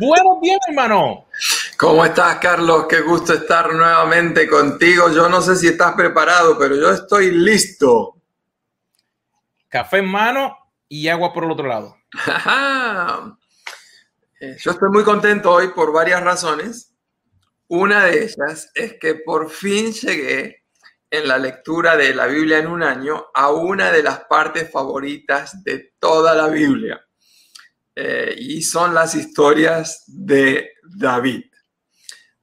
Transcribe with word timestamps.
Buenos 0.00 0.40
días, 0.40 0.58
hermano. 0.66 1.26
¿Cómo 1.76 2.02
estás, 2.06 2.38
Carlos? 2.38 2.86
Qué 2.88 3.02
gusto 3.02 3.34
estar 3.34 3.70
nuevamente 3.70 4.48
contigo. 4.48 5.10
Yo 5.10 5.28
no 5.28 5.42
sé 5.42 5.56
si 5.56 5.68
estás 5.68 5.94
preparado, 5.94 6.58
pero 6.58 6.74
yo 6.74 6.90
estoy 6.90 7.30
listo. 7.32 8.16
Café 9.68 9.98
en 9.98 10.06
mano 10.06 10.56
y 10.88 11.06
agua 11.08 11.34
por 11.34 11.44
el 11.44 11.50
otro 11.50 11.66
lado. 11.66 11.98
Yo 14.40 14.70
estoy 14.70 14.88
muy 14.90 15.04
contento 15.04 15.52
hoy 15.52 15.68
por 15.68 15.92
varias 15.92 16.22
razones. 16.22 16.94
Una 17.68 18.06
de 18.06 18.24
ellas 18.24 18.70
es 18.74 18.94
que 18.98 19.16
por 19.16 19.50
fin 19.50 19.92
llegué 19.92 20.64
en 21.10 21.28
la 21.28 21.36
lectura 21.36 21.94
de 21.98 22.14
la 22.14 22.24
Biblia 22.24 22.56
en 22.56 22.68
un 22.68 22.82
año 22.82 23.26
a 23.34 23.50
una 23.50 23.92
de 23.92 24.02
las 24.02 24.20
partes 24.20 24.70
favoritas 24.72 25.62
de 25.62 25.92
toda 25.98 26.34
la 26.34 26.48
Biblia. 26.48 27.06
Eh, 27.94 28.34
y 28.38 28.62
son 28.62 28.94
las 28.94 29.14
historias 29.14 30.04
de 30.06 30.72
David. 30.82 31.44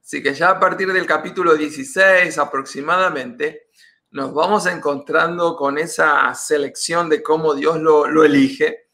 Así 0.02 0.22
que 0.22 0.34
ya 0.34 0.50
a 0.50 0.60
partir 0.60 0.92
del 0.92 1.06
capítulo 1.06 1.54
16 1.54 2.38
aproximadamente, 2.38 3.68
nos 4.10 4.32
vamos 4.32 4.66
encontrando 4.66 5.54
con 5.56 5.76
esa 5.76 6.32
selección 6.34 7.08
de 7.08 7.22
cómo 7.22 7.54
Dios 7.54 7.78
lo, 7.78 8.06
lo 8.06 8.24
elige. 8.24 8.88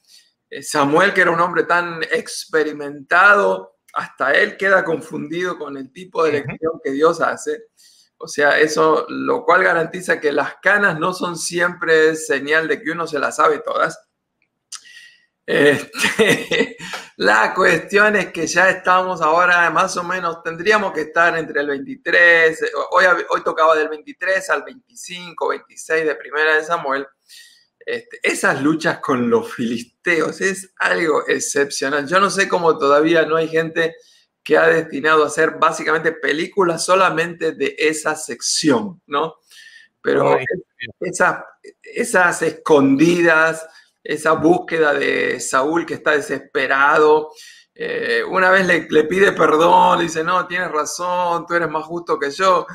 Eh, 0.51 0.63
Samuel, 0.63 1.15
que 1.15 1.21
era 1.21 1.31
un 1.31 1.41
hombre 1.41 1.65
tan 1.65 2.03
experimentado, 2.03 3.77
hasta 3.93 4.33
él 4.33 4.57
queda 4.57 4.85
confundido 4.85 5.57
con 5.57 5.77
el 5.77 5.93
tipo 5.93 6.25
de 6.25 6.31
elección 6.31 6.81
que 6.83 6.91
Dios 6.91 7.21
hace. 7.21 7.67
O 8.17 8.27
sea, 8.27 8.59
eso 8.59 9.07
lo 9.09 9.45
cual 9.45 9.63
garantiza 9.63 10.21
que 10.21 10.33
las 10.33 10.57
canas 10.63 10.99
no 10.99 11.13
son 11.13 11.37
siempre 11.37 12.17
señal 12.17 12.69
de 12.69 12.83
que 12.83 12.91
uno 12.91 13.07
se 13.07 13.19
las 13.19 13.37
sabe 13.37 13.59
todas. 13.59 13.99
Este, 15.47 16.77
la 17.17 17.53
cuestión 17.55 18.17
es 18.17 18.33
que 18.33 18.47
ya 18.47 18.71
estamos 18.71 19.21
ahora 19.21 19.71
más 19.71 19.97
o 19.97 20.05
menos, 20.05 20.43
tendríamos 20.43 20.93
que 20.93 21.03
estar 21.03 21.37
entre 21.37 21.61
el 21.61 21.69
23, 21.69 22.73
hoy, 22.91 23.05
hoy 23.29 23.43
tocaba 23.43 23.77
del 23.77 23.89
23 23.89 24.51
al 24.51 24.63
25, 24.63 25.49
26 25.49 26.07
de 26.07 26.15
Primera 26.15 26.57
de 26.57 26.65
Samuel. 26.65 27.07
Este, 27.87 28.19
esas 28.23 28.63
luchas 28.63 28.99
con 29.01 29.29
los 29.29 29.53
filisteos 29.53 30.41
es 30.41 30.73
algo 30.79 31.29
excepcional. 31.29 32.07
Yo 32.07 32.19
no 32.19 32.31
sé 32.31 32.49
cómo 32.49 32.79
todavía 32.79 33.27
no 33.27 33.37
hay 33.37 33.49
gente 33.49 33.95
que 34.43 34.57
ha 34.57 34.67
destinado 34.69 35.25
a 35.25 35.27
hacer 35.27 35.53
básicamente 35.59 36.13
películas 36.13 36.85
solamente 36.85 37.53
de 37.53 37.75
esa 37.79 38.15
sección, 38.15 39.03
¿no? 39.07 39.37
Pero 40.01 40.39
esas, 41.01 41.45
esas 41.83 42.43
escondidas, 42.43 43.67
esa 44.05 44.33
búsqueda 44.33 44.93
de 44.93 45.41
Saúl 45.41 45.87
que 45.87 45.95
está 45.95 46.13
desesperado. 46.13 47.31
Eh, 47.75 48.23
una 48.29 48.51
vez 48.51 48.67
le, 48.67 48.87
le, 48.89 49.05
pide 49.05 49.33
perdón, 49.33 50.01
dice, 50.01 50.23
no, 50.23 50.47
tienes 50.47 50.71
razón, 50.71 51.47
tú 51.47 51.55
eres 51.55 51.71
más 51.71 51.85
justo 51.85 52.19
que 52.19 52.31
yo. 52.31 52.67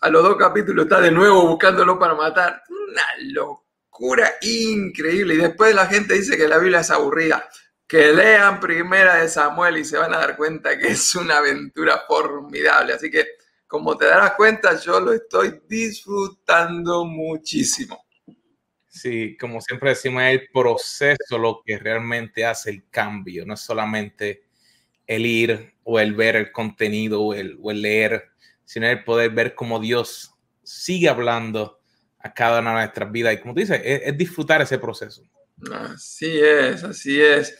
A 0.00 0.08
los 0.08 0.22
dos 0.22 0.36
capítulos 0.36 0.86
está 0.86 1.00
de 1.00 1.12
nuevo 1.12 1.46
buscándolo 1.46 1.98
para 1.98 2.14
matar. 2.14 2.62
Una 2.68 3.04
locura 3.32 4.32
increíble. 4.40 5.34
Y 5.34 5.38
después 5.38 5.74
la 5.74 5.86
gente 5.86 6.14
dice 6.14 6.36
que 6.36 6.48
la 6.48 6.58
Biblia 6.58 6.80
es 6.80 6.90
aburrida. 6.90 7.48
Que 7.86 8.12
lean 8.12 8.58
primera 8.58 9.16
de 9.16 9.28
Samuel 9.28 9.76
y 9.76 9.84
se 9.84 9.98
van 9.98 10.14
a 10.14 10.18
dar 10.18 10.36
cuenta 10.36 10.76
que 10.78 10.88
es 10.88 11.14
una 11.14 11.36
aventura 11.36 12.02
formidable. 12.08 12.94
Así 12.94 13.10
que, 13.10 13.26
como 13.68 13.96
te 13.96 14.06
darás 14.06 14.32
cuenta, 14.32 14.76
yo 14.80 14.98
lo 14.98 15.12
estoy 15.12 15.60
disfrutando 15.68 17.04
muchísimo. 17.04 18.02
Sí, 18.92 19.38
como 19.40 19.62
siempre 19.62 19.88
decimos, 19.88 20.22
es 20.22 20.38
el 20.38 20.48
proceso 20.52 21.38
lo 21.38 21.62
que 21.64 21.78
realmente 21.78 22.44
hace 22.44 22.68
el 22.68 22.84
cambio, 22.90 23.46
no 23.46 23.54
es 23.54 23.60
solamente 23.60 24.42
el 25.06 25.24
ir 25.24 25.72
o 25.82 25.98
el 25.98 26.14
ver 26.14 26.36
el 26.36 26.52
contenido 26.52 27.22
o 27.22 27.32
el, 27.32 27.58
o 27.62 27.70
el 27.70 27.80
leer, 27.80 28.32
sino 28.66 28.86
el 28.86 29.02
poder 29.02 29.30
ver 29.30 29.54
cómo 29.54 29.80
Dios 29.80 30.34
sigue 30.62 31.08
hablando 31.08 31.80
a 32.18 32.34
cada 32.34 32.60
una 32.60 32.72
de 32.72 32.76
nuestras 32.82 33.10
vidas. 33.10 33.32
Y 33.32 33.38
como 33.38 33.54
tú 33.54 33.60
dices, 33.60 33.80
es, 33.82 34.16
disfrutar 34.18 34.60
ese 34.60 34.78
proceso. 34.78 35.22
Así 35.72 36.38
es, 36.38 36.84
así 36.84 37.18
es. 37.18 37.58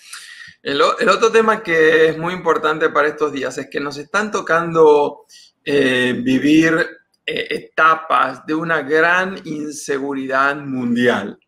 El, 0.62 0.82
el, 1.00 1.08
otro 1.08 1.32
tema 1.32 1.62
que 1.62 2.08
es 2.08 2.18
muy 2.18 2.34
importante 2.34 2.90
para 2.90 3.08
estos 3.08 3.32
días 3.32 3.56
es 3.56 3.70
que 3.70 3.80
nos 3.80 3.96
están 3.96 4.30
tocando 4.30 5.24
eh, 5.64 6.14
vivir 6.22 7.01
eh, 7.24 7.46
etapas 7.50 8.44
de 8.46 8.54
una 8.54 8.82
gran 8.82 9.40
inseguridad 9.44 10.56
mundial. 10.56 11.38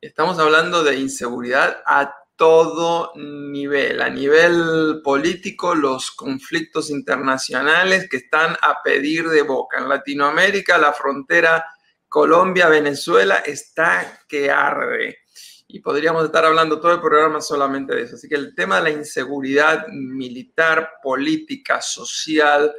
Estamos 0.00 0.38
hablando 0.38 0.84
de 0.84 0.96
inseguridad 0.96 1.82
a 1.86 2.14
todo 2.36 3.12
nivel, 3.16 4.02
a 4.02 4.10
nivel 4.10 5.00
político, 5.02 5.74
los 5.74 6.10
conflictos 6.10 6.90
internacionales 6.90 8.08
que 8.08 8.18
están 8.18 8.56
a 8.60 8.82
pedir 8.82 9.28
de 9.28 9.42
boca. 9.42 9.78
En 9.78 9.88
Latinoamérica, 9.88 10.78
la 10.78 10.92
frontera 10.92 11.64
Colombia-Venezuela 12.08 13.38
está 13.38 14.20
que 14.28 14.50
arde. 14.50 15.18
Y 15.66 15.80
podríamos 15.80 16.24
estar 16.24 16.44
hablando 16.44 16.80
todo 16.80 16.92
el 16.92 17.00
programa 17.00 17.40
solamente 17.40 17.94
de 17.94 18.02
eso. 18.02 18.16
Así 18.16 18.28
que 18.28 18.36
el 18.36 18.54
tema 18.54 18.76
de 18.76 18.82
la 18.82 18.90
inseguridad 18.90 19.88
militar, 19.88 20.90
política, 21.02 21.80
social, 21.80 22.72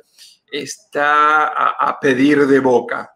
está 0.52 1.48
a, 1.48 2.00
pedir 2.00 2.46
de 2.48 2.60
boca. 2.60 3.12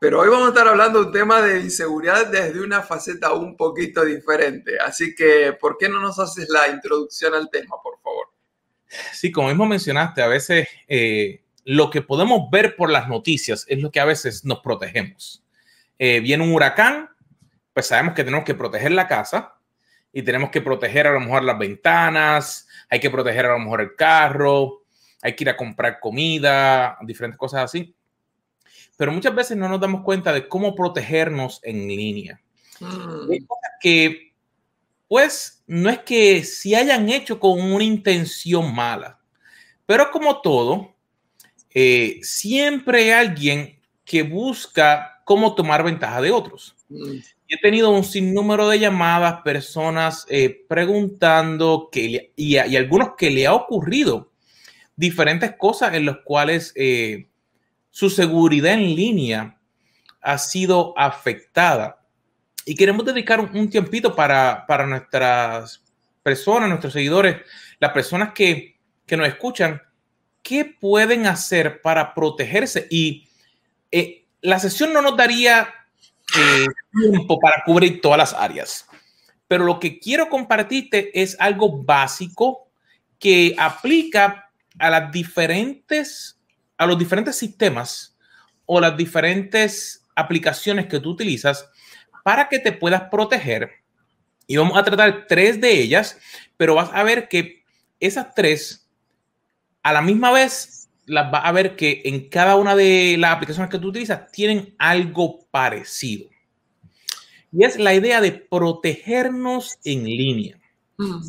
Pero 0.00 0.20
hoy 0.20 0.28
vamos 0.28 0.46
a 0.46 0.48
estar 0.48 0.66
hablando 0.66 1.00
de 1.00 1.06
un 1.06 1.12
tema 1.12 1.40
de 1.42 1.60
inseguridad 1.60 2.26
desde 2.26 2.60
una 2.60 2.82
faceta 2.82 3.32
un 3.32 3.56
poquito 3.56 4.04
diferente. 4.04 4.78
Así 4.78 5.14
que, 5.14 5.52
¿por 5.60 5.78
qué 5.78 5.88
no 5.88 6.00
nos 6.00 6.18
haces 6.18 6.48
la 6.48 6.68
introducción 6.68 7.34
al 7.34 7.48
tema, 7.50 7.76
por 7.82 8.00
favor? 8.00 8.26
Sí, 9.12 9.30
como 9.30 9.48
mismo 9.48 9.66
mencionaste, 9.66 10.22
a 10.22 10.26
veces 10.26 10.68
eh, 10.88 11.42
lo 11.64 11.90
que 11.90 12.02
podemos 12.02 12.50
ver 12.50 12.76
por 12.76 12.90
las 12.90 13.08
noticias 13.08 13.64
es 13.68 13.80
lo 13.80 13.90
que 13.90 14.00
a 14.00 14.04
veces 14.04 14.44
nos 14.44 14.60
protegemos. 14.60 15.44
Eh, 15.98 16.20
viene 16.20 16.42
un 16.42 16.52
huracán, 16.52 17.10
pues 17.72 17.86
sabemos 17.86 18.14
que 18.14 18.24
tenemos 18.24 18.44
que 18.44 18.54
proteger 18.54 18.92
la 18.92 19.06
casa 19.06 19.54
y 20.12 20.22
tenemos 20.22 20.50
que 20.50 20.60
proteger 20.60 21.06
a 21.06 21.12
lo 21.12 21.20
mejor 21.20 21.44
las 21.44 21.58
ventanas, 21.58 22.68
hay 22.90 23.00
que 23.00 23.10
proteger 23.10 23.46
a 23.46 23.52
lo 23.52 23.60
mejor 23.60 23.80
el 23.80 23.94
carro, 23.94 24.81
hay 25.22 25.36
que 25.36 25.44
ir 25.44 25.50
a 25.50 25.56
comprar 25.56 26.00
comida, 26.00 26.98
diferentes 27.02 27.38
cosas 27.38 27.62
así. 27.62 27.94
Pero 28.96 29.12
muchas 29.12 29.34
veces 29.34 29.56
no 29.56 29.68
nos 29.68 29.80
damos 29.80 30.02
cuenta 30.02 30.32
de 30.32 30.48
cómo 30.48 30.74
protegernos 30.74 31.60
en 31.62 31.86
línea. 31.86 32.40
Mm. 32.80 33.30
Hay 33.30 33.40
cosas 33.46 33.70
que, 33.80 34.34
pues, 35.06 35.62
no 35.66 35.88
es 35.88 36.00
que 36.00 36.42
si 36.44 36.74
hayan 36.74 37.08
hecho 37.08 37.38
con 37.38 37.60
una 37.60 37.84
intención 37.84 38.74
mala, 38.74 39.20
pero 39.86 40.10
como 40.10 40.40
todo, 40.40 40.94
eh, 41.72 42.18
siempre 42.22 43.04
hay 43.04 43.10
alguien 43.10 43.80
que 44.04 44.24
busca 44.24 45.22
cómo 45.24 45.54
tomar 45.54 45.84
ventaja 45.84 46.20
de 46.20 46.32
otros. 46.32 46.74
Mm. 46.88 47.18
He 47.48 47.60
tenido 47.60 47.90
un 47.90 48.02
sinnúmero 48.02 48.68
de 48.68 48.80
llamadas, 48.80 49.42
personas 49.42 50.26
eh, 50.28 50.64
preguntando 50.68 51.90
que, 51.92 52.32
y, 52.34 52.56
y 52.56 52.56
algunos 52.56 53.10
que 53.16 53.30
le 53.30 53.46
ha 53.46 53.54
ocurrido 53.54 54.31
diferentes 54.96 55.54
cosas 55.56 55.94
en 55.94 56.06
las 56.06 56.18
cuales 56.24 56.72
eh, 56.76 57.28
su 57.90 58.10
seguridad 58.10 58.74
en 58.74 58.94
línea 58.94 59.58
ha 60.20 60.38
sido 60.38 60.94
afectada. 60.96 62.00
Y 62.64 62.74
queremos 62.74 63.04
dedicar 63.04 63.40
un, 63.40 63.56
un 63.56 63.68
tiempito 63.68 64.14
para, 64.14 64.64
para, 64.66 64.86
nuestras 64.86 65.82
personas, 66.22 66.68
nuestros 66.68 66.92
seguidores, 66.92 67.38
las 67.80 67.92
personas 67.92 68.32
que, 68.32 68.78
que, 69.04 69.16
nos 69.16 69.26
escuchan, 69.26 69.82
qué 70.42 70.64
pueden 70.64 71.26
hacer 71.26 71.82
para 71.82 72.14
protegerse. 72.14 72.86
Y 72.88 73.28
eh, 73.90 74.26
la 74.40 74.58
sesión 74.58 74.92
no 74.92 75.02
nos 75.02 75.16
daría 75.16 75.68
eh, 76.38 76.66
tiempo 76.92 77.38
para 77.38 77.62
cubrir 77.64 78.00
todas 78.00 78.18
las 78.18 78.32
áreas. 78.32 78.86
Pero 79.48 79.64
lo 79.64 79.80
que 79.80 79.98
quiero 79.98 80.28
compartirte 80.28 81.20
es 81.20 81.36
algo 81.38 81.82
básico 81.82 82.68
que 83.18 83.54
aplica 83.58 84.41
a 84.78 84.90
las 84.90 85.12
diferentes, 85.12 86.40
a 86.78 86.86
los 86.86 86.98
diferentes 86.98 87.36
sistemas 87.36 88.16
o 88.66 88.80
las 88.80 88.96
diferentes 88.96 90.06
aplicaciones 90.14 90.86
que 90.86 91.00
tú 91.00 91.10
utilizas 91.10 91.68
para 92.24 92.48
que 92.48 92.58
te 92.58 92.72
puedas 92.72 93.02
proteger. 93.10 93.70
Y 94.46 94.56
vamos 94.56 94.76
a 94.76 94.84
tratar 94.84 95.26
tres 95.28 95.60
de 95.60 95.80
ellas, 95.80 96.18
pero 96.56 96.74
vas 96.74 96.90
a 96.92 97.02
ver 97.02 97.28
que 97.28 97.64
esas 98.00 98.34
tres, 98.34 98.88
a 99.82 99.92
la 99.92 100.02
misma 100.02 100.30
vez, 100.32 100.88
las 101.06 101.30
vas 101.30 101.42
a 101.44 101.52
ver 101.52 101.76
que 101.76 102.02
en 102.04 102.28
cada 102.28 102.56
una 102.56 102.74
de 102.74 103.16
las 103.18 103.32
aplicaciones 103.32 103.70
que 103.70 103.78
tú 103.78 103.88
utilizas 103.88 104.30
tienen 104.30 104.74
algo 104.78 105.46
parecido. 105.50 106.28
Y 107.52 107.64
es 107.64 107.78
la 107.78 107.94
idea 107.94 108.20
de 108.20 108.32
protegernos 108.32 109.78
en 109.84 110.04
línea. 110.04 110.58
Mm. 110.96 111.20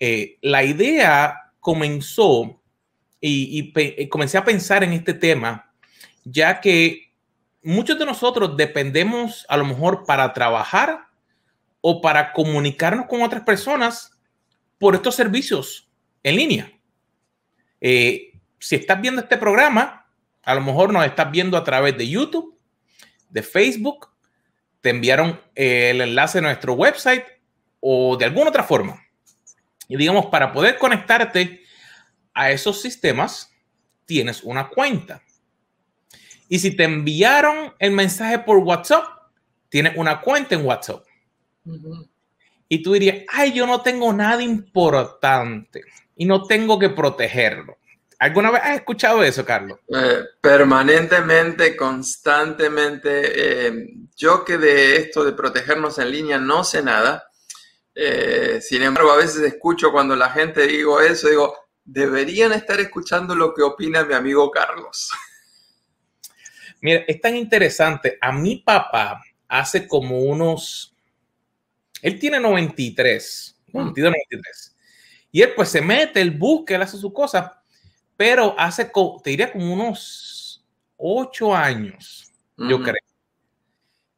Eh, 0.00 0.38
la 0.42 0.64
idea 0.64 1.47
comenzó 1.68 2.62
y, 3.20 3.70
y 3.74 4.08
comencé 4.08 4.38
a 4.38 4.44
pensar 4.44 4.82
en 4.82 4.94
este 4.94 5.12
tema, 5.12 5.70
ya 6.24 6.62
que 6.62 7.12
muchos 7.62 7.98
de 7.98 8.06
nosotros 8.06 8.56
dependemos 8.56 9.44
a 9.50 9.58
lo 9.58 9.66
mejor 9.66 10.04
para 10.06 10.32
trabajar 10.32 11.08
o 11.82 12.00
para 12.00 12.32
comunicarnos 12.32 13.04
con 13.04 13.20
otras 13.20 13.42
personas 13.42 14.18
por 14.78 14.94
estos 14.94 15.14
servicios 15.14 15.90
en 16.22 16.36
línea. 16.36 16.72
Eh, 17.82 18.32
si 18.58 18.76
estás 18.76 18.98
viendo 18.98 19.20
este 19.20 19.36
programa, 19.36 20.06
a 20.42 20.54
lo 20.54 20.62
mejor 20.62 20.90
nos 20.90 21.04
estás 21.04 21.30
viendo 21.30 21.58
a 21.58 21.64
través 21.64 21.98
de 21.98 22.08
YouTube, 22.08 22.58
de 23.28 23.42
Facebook, 23.42 24.08
te 24.80 24.88
enviaron 24.88 25.38
eh, 25.54 25.90
el 25.90 26.00
enlace 26.00 26.38
a 26.38 26.40
nuestro 26.40 26.72
website 26.72 27.26
o 27.80 28.16
de 28.16 28.24
alguna 28.24 28.48
otra 28.48 28.64
forma. 28.64 29.04
Y 29.88 29.96
digamos, 29.96 30.26
para 30.26 30.52
poder 30.52 30.78
conectarte 30.78 31.62
a 32.34 32.50
esos 32.50 32.80
sistemas, 32.80 33.50
tienes 34.04 34.42
una 34.42 34.68
cuenta. 34.68 35.22
Y 36.48 36.58
si 36.58 36.76
te 36.76 36.84
enviaron 36.84 37.74
el 37.78 37.90
mensaje 37.92 38.38
por 38.38 38.58
WhatsApp, 38.58 39.04
tienes 39.68 39.96
una 39.96 40.20
cuenta 40.20 40.54
en 40.54 40.64
WhatsApp. 40.64 41.04
Y 42.68 42.82
tú 42.82 42.92
dirías, 42.92 43.24
ay, 43.28 43.52
yo 43.52 43.66
no 43.66 43.82
tengo 43.82 44.12
nada 44.12 44.42
importante 44.42 45.82
y 46.16 46.26
no 46.26 46.44
tengo 46.44 46.78
que 46.78 46.90
protegerlo. 46.90 47.78
¿Alguna 48.18 48.50
vez 48.50 48.62
has 48.64 48.76
escuchado 48.76 49.22
eso, 49.22 49.44
Carlos? 49.44 49.78
Eh, 49.88 50.24
permanentemente, 50.40 51.76
constantemente. 51.76 53.66
Eh, 53.68 53.90
yo 54.16 54.44
que 54.44 54.58
de 54.58 54.96
esto 54.96 55.24
de 55.24 55.32
protegernos 55.32 55.98
en 55.98 56.10
línea 56.10 56.38
no 56.38 56.64
sé 56.64 56.82
nada. 56.82 57.27
Eh, 58.00 58.60
sin 58.60 58.82
embargo, 58.82 59.10
a 59.10 59.16
veces 59.16 59.42
escucho 59.42 59.90
cuando 59.90 60.14
la 60.14 60.30
gente 60.30 60.66
digo 60.68 61.00
eso, 61.00 61.28
digo, 61.28 61.54
deberían 61.84 62.52
estar 62.52 62.78
escuchando 62.78 63.34
lo 63.34 63.52
que 63.52 63.62
opina 63.62 64.04
mi 64.04 64.14
amigo 64.14 64.50
Carlos. 64.50 65.10
Mira, 66.80 67.04
es 67.08 67.20
tan 67.20 67.34
interesante. 67.34 68.18
A 68.20 68.30
mi 68.30 68.56
papá 68.56 69.20
hace 69.48 69.88
como 69.88 70.20
unos, 70.20 70.94
él 72.02 72.18
tiene 72.20 72.38
93, 72.38 73.60
92, 73.72 74.12
93. 74.12 74.76
Y 75.32 75.42
él 75.42 75.52
pues 75.56 75.70
se 75.70 75.80
mete, 75.80 76.20
él 76.20 76.30
busca, 76.30 76.76
él 76.76 76.82
hace 76.82 76.98
su 76.98 77.12
cosa 77.12 77.58
pero 78.18 78.58
hace, 78.58 78.90
te 79.22 79.30
diría 79.30 79.52
como 79.52 79.72
unos 79.72 80.66
ocho 80.96 81.54
años, 81.54 82.32
yo 82.56 82.82
creo. 82.82 82.96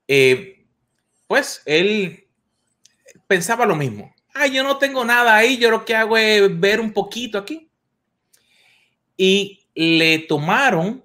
Eh, 0.09 0.67
pues 1.27 1.61
él 1.67 2.27
pensaba 3.31 3.65
lo 3.65 3.77
mismo. 3.77 4.13
Ay, 4.35 4.51
yo 4.51 4.65
no 4.65 4.77
tengo 4.77 5.05
nada 5.05 5.37
ahí, 5.37 5.57
yo 5.57 5.71
lo 5.71 5.85
que 5.85 5.95
hago 5.95 6.17
es 6.17 6.59
ver 6.59 6.81
un 6.81 6.93
poquito 6.93 7.39
aquí. 7.39 7.71
Y 9.17 9.69
le 9.73 10.19
tomaron 10.19 11.05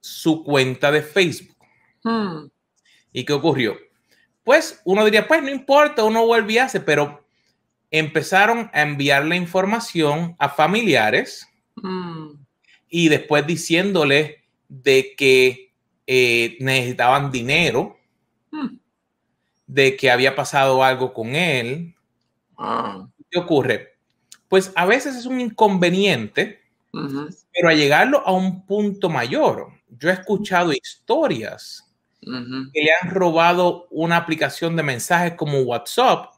su 0.00 0.44
cuenta 0.44 0.92
de 0.92 1.02
Facebook. 1.02 1.56
Hmm. 2.04 2.46
¿Y 3.12 3.24
qué 3.24 3.32
ocurrió? 3.32 3.76
Pues 4.44 4.80
uno 4.84 5.04
diría, 5.04 5.26
pues 5.26 5.42
no 5.42 5.50
importa, 5.50 6.04
uno 6.04 6.24
vuelve 6.24 6.60
a 6.60 6.66
hacer, 6.66 6.84
pero 6.84 7.26
empezaron 7.90 8.70
a 8.72 8.82
enviarle 8.82 9.34
información 9.34 10.36
a 10.38 10.48
familiares 10.48 11.48
Mm. 11.82 12.44
Y 12.88 13.08
después 13.08 13.46
diciéndole 13.46 14.44
de 14.68 15.14
que 15.16 15.72
eh, 16.06 16.56
necesitaban 16.60 17.30
dinero. 17.30 17.97
De 19.68 19.96
que 19.96 20.10
había 20.10 20.34
pasado 20.34 20.82
algo 20.82 21.12
con 21.12 21.36
él. 21.36 21.94
Ah. 22.56 23.06
¿Qué 23.30 23.38
ocurre? 23.38 23.98
Pues 24.48 24.72
a 24.74 24.86
veces 24.86 25.14
es 25.14 25.26
un 25.26 25.40
inconveniente, 25.40 26.62
pero 27.52 27.68
a 27.68 27.74
llegarlo 27.74 28.26
a 28.26 28.32
un 28.32 28.64
punto 28.64 29.10
mayor, 29.10 29.68
yo 29.90 30.08
he 30.08 30.12
escuchado 30.14 30.72
historias 30.72 31.84
que 32.20 32.82
le 32.82 32.90
han 33.00 33.10
robado 33.10 33.86
una 33.90 34.16
aplicación 34.16 34.74
de 34.74 34.82
mensajes 34.82 35.34
como 35.34 35.60
WhatsApp 35.60 36.32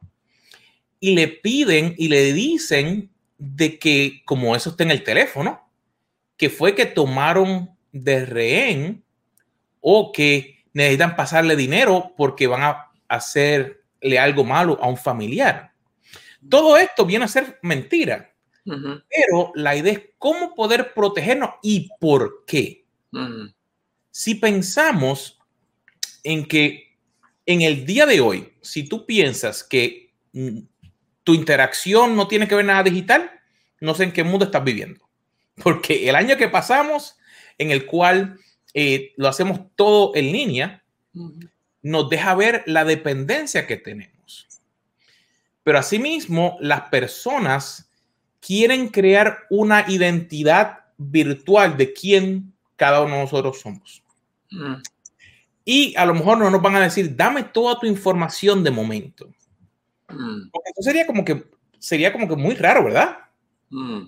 y 0.99 1.15
le 1.15 1.29
piden 1.29 1.95
y 1.97 2.09
le 2.09 2.33
dicen 2.33 3.11
de 3.39 3.79
que, 3.79 4.23
como 4.27 4.55
eso 4.55 4.71
está 4.71 4.83
en 4.83 4.91
el 4.91 5.03
teléfono, 5.03 5.67
que 6.37 6.51
fue 6.51 6.75
que 6.75 6.87
tomaron 6.87 7.71
de 7.93 8.27
rehén 8.27 9.05
o 9.81 10.13
que 10.13 10.65
necesitan 10.73 11.17
pasarle 11.17 11.57
dinero 11.57 12.13
porque 12.17 12.47
van 12.47 12.63
a 12.63 12.90
hacerle 13.11 14.19
algo 14.19 14.45
malo 14.45 14.79
a 14.81 14.89
un 14.89 14.97
familiar. 14.97 15.73
Todo 16.49 16.77
esto 16.79 17.05
viene 17.05 17.27
a 17.27 17.29
ser 17.29 17.59
mentira, 17.63 18.33
pero 18.65 19.53
la 19.55 19.77
idea 19.77 19.93
es 19.93 20.01
cómo 20.17 20.55
poder 20.55 20.95
protegernos 20.95 21.51
y 21.63 21.91
por 22.01 22.45
qué. 22.47 22.87
Si 24.11 24.37
pensamos 24.37 25.39
en 26.23 26.47
que 26.47 26.97
en 27.47 27.63
el 27.63 27.85
día 27.85 28.07
de 28.07 28.21
hoy, 28.21 28.53
si 28.61 28.89
tú 28.89 29.07
piensas 29.07 29.65
que 29.65 30.13
mm, 30.33 30.59
tu 31.25 31.35
interacción 31.35 32.15
no 32.15 32.29
tiene 32.29 32.47
que 32.47 32.55
ver 32.55 32.65
nada 32.65 32.83
digital, 32.83 33.31
no 33.81 33.95
sé 33.95 34.05
en 34.05 34.13
qué 34.13 34.23
mundo 34.23 34.45
estás 34.45 34.63
viviendo. 34.63 35.09
Porque 35.63 36.09
el 36.09 36.15
año 36.15 36.37
que 36.37 36.49
pasamos, 36.49 37.17
en 37.59 37.71
el 37.71 37.87
cual 37.87 38.39
eh, 38.73 39.13
lo 39.17 39.29
hacemos 39.29 39.61
todo 39.75 40.13
en 40.15 40.33
línea, 40.33 40.85
nos 41.83 42.09
deja 42.09 42.35
ver 42.35 42.63
la 42.67 42.85
dependencia 42.85 43.67
que 43.67 43.77
tenemos. 43.77 44.47
Pero 45.63 45.79
asimismo, 45.79 46.57
las 46.61 46.83
personas 46.89 47.91
quieren 48.41 48.89
crear 48.89 49.47
una 49.51 49.85
identidad 49.89 50.81
virtual 50.97 51.77
de 51.77 51.93
quién 51.93 52.53
cada 52.77 53.03
uno 53.03 53.17
de 53.17 53.21
nosotros 53.23 53.61
somos. 53.61 54.03
Y 55.65 55.95
a 55.97 56.07
lo 56.07 56.15
mejor 56.15 56.39
no 56.39 56.51
nos 56.51 56.63
van 56.63 56.77
a 56.77 56.81
decir, 56.81 57.15
dame 57.15 57.45
toda 57.45 57.79
tu 57.79 57.87
información 57.87 58.65
de 58.65 58.71
momento. 58.71 59.31
Porque 60.07 60.71
eso 60.75 60.83
sería 60.83 61.07
como 61.07 61.25
que 61.25 61.45
sería 61.79 62.13
como 62.13 62.29
que 62.29 62.37
muy 62.37 62.55
raro, 62.55 62.85
¿verdad? 62.85 63.19
Mm. 63.71 64.05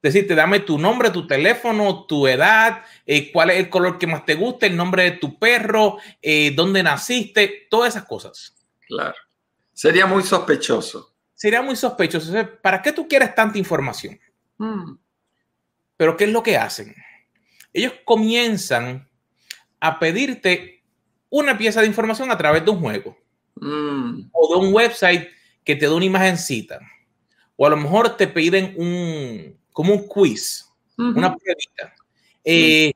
Decirte, 0.00 0.34
dame 0.34 0.60
tu 0.60 0.78
nombre, 0.78 1.10
tu 1.10 1.26
teléfono, 1.26 2.04
tu 2.06 2.28
edad, 2.28 2.82
eh, 3.04 3.32
cuál 3.32 3.50
es 3.50 3.58
el 3.58 3.68
color 3.68 3.98
que 3.98 4.06
más 4.06 4.24
te 4.24 4.34
gusta, 4.34 4.66
el 4.66 4.76
nombre 4.76 5.02
de 5.02 5.10
tu 5.12 5.38
perro, 5.38 5.98
eh, 6.22 6.52
dónde 6.54 6.82
naciste, 6.82 7.66
todas 7.68 7.94
esas 7.94 8.04
cosas. 8.06 8.54
Claro. 8.86 9.16
Sería 9.72 10.06
muy 10.06 10.22
sospechoso. 10.22 11.14
Sería 11.34 11.62
muy 11.62 11.74
sospechoso. 11.74 12.32
¿Para 12.62 12.80
qué 12.80 12.92
tú 12.92 13.08
quieres 13.08 13.34
tanta 13.34 13.58
información? 13.58 14.18
Mm. 14.56 14.94
Pero 15.96 16.16
¿qué 16.16 16.24
es 16.24 16.30
lo 16.30 16.42
que 16.42 16.56
hacen? 16.56 16.94
Ellos 17.72 17.92
comienzan 18.04 19.08
a 19.80 19.98
pedirte 19.98 20.84
una 21.28 21.58
pieza 21.58 21.80
de 21.80 21.86
información 21.86 22.30
a 22.30 22.38
través 22.38 22.64
de 22.64 22.70
un 22.70 22.80
juego 22.80 23.18
mm. 23.56 24.30
o 24.32 24.54
de 24.54 24.66
un 24.66 24.72
website 24.72 25.28
que 25.64 25.76
te 25.76 25.86
da 25.86 25.94
una 25.94 26.04
imagencita 26.04 26.80
o 27.60 27.66
a 27.66 27.70
lo 27.70 27.76
mejor 27.76 28.16
te 28.16 28.28
piden 28.28 28.72
un, 28.76 29.58
como 29.78 29.94
un 29.94 30.08
quiz, 30.08 30.68
una 30.96 31.36
pruebita. 31.36 31.94
Eh, 32.44 32.92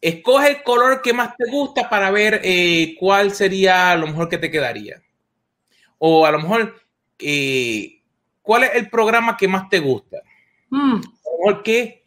escoge 0.00 0.48
el 0.48 0.62
color 0.62 1.02
que 1.02 1.12
más 1.12 1.36
te 1.36 1.44
gusta 1.50 1.90
para 1.90 2.10
ver 2.10 2.40
eh, 2.42 2.96
cuál 2.98 3.32
sería 3.32 3.94
lo 3.96 4.06
mejor 4.06 4.30
que 4.30 4.38
te 4.38 4.50
quedaría. 4.50 5.02
O 5.98 6.24
a 6.24 6.30
lo 6.30 6.38
mejor, 6.38 6.80
eh, 7.18 8.00
¿cuál 8.40 8.64
es 8.64 8.70
el 8.76 8.88
programa 8.88 9.36
que 9.36 9.46
más 9.46 9.68
te 9.68 9.78
gusta? 9.78 10.22
Mm. 10.70 11.02
O 11.22 11.62
qué, 11.62 12.06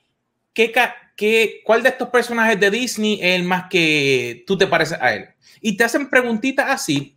qué, 0.56 1.62
cuál 1.64 1.84
de 1.84 1.90
estos 1.90 2.10
personajes 2.10 2.60
de 2.60 2.72
Disney 2.72 3.20
es 3.22 3.36
el 3.40 3.44
más 3.44 3.70
que 3.70 4.44
tú 4.48 4.58
te 4.58 4.66
pareces 4.66 4.98
a 5.00 5.14
él. 5.14 5.30
Y 5.62 5.78
te 5.78 5.84
hacen 5.84 6.10
preguntitas 6.10 6.66
así. 6.68 7.16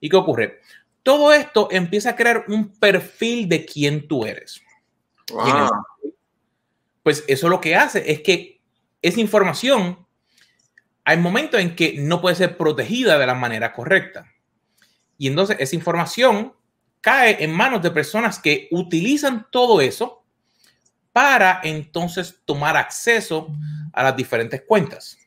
¿Y 0.00 0.08
qué 0.08 0.16
ocurre? 0.16 0.58
Todo 1.04 1.32
esto 1.32 1.68
empieza 1.70 2.10
a 2.10 2.16
crear 2.16 2.44
un 2.48 2.72
perfil 2.72 3.48
de 3.48 3.64
quién 3.64 4.08
tú 4.08 4.26
eres. 4.26 4.60
Pues 7.02 7.24
eso 7.26 7.48
lo 7.48 7.60
que 7.60 7.76
hace 7.76 8.10
es 8.10 8.20
que 8.20 8.60
esa 9.00 9.20
información, 9.20 10.06
hay 11.04 11.16
momentos 11.16 11.60
en 11.60 11.74
que 11.74 11.94
no 11.98 12.20
puede 12.20 12.36
ser 12.36 12.56
protegida 12.56 13.18
de 13.18 13.26
la 13.26 13.34
manera 13.34 13.72
correcta. 13.72 14.26
Y 15.16 15.26
entonces 15.28 15.56
esa 15.60 15.76
información 15.76 16.52
cae 17.00 17.42
en 17.42 17.52
manos 17.52 17.82
de 17.82 17.90
personas 17.90 18.38
que 18.38 18.68
utilizan 18.70 19.46
todo 19.50 19.80
eso 19.80 20.24
para 21.12 21.60
entonces 21.64 22.42
tomar 22.44 22.76
acceso 22.76 23.48
a 23.92 24.02
las 24.02 24.16
diferentes 24.16 24.62
cuentas. 24.62 25.18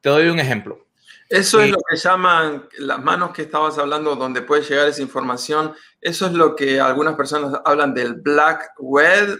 Te 0.00 0.08
doy 0.08 0.28
un 0.28 0.38
ejemplo. 0.38 0.87
Eso 1.28 1.60
es 1.60 1.70
lo 1.70 1.78
que 1.88 1.96
llaman 1.96 2.68
las 2.78 3.04
manos 3.04 3.32
que 3.32 3.42
estabas 3.42 3.76
hablando, 3.76 4.16
donde 4.16 4.40
puede 4.40 4.62
llegar 4.62 4.88
esa 4.88 5.02
información. 5.02 5.74
Eso 6.00 6.26
es 6.26 6.32
lo 6.32 6.56
que 6.56 6.80
algunas 6.80 7.16
personas 7.16 7.60
hablan 7.66 7.92
del 7.92 8.14
black 8.14 8.72
web 8.78 9.38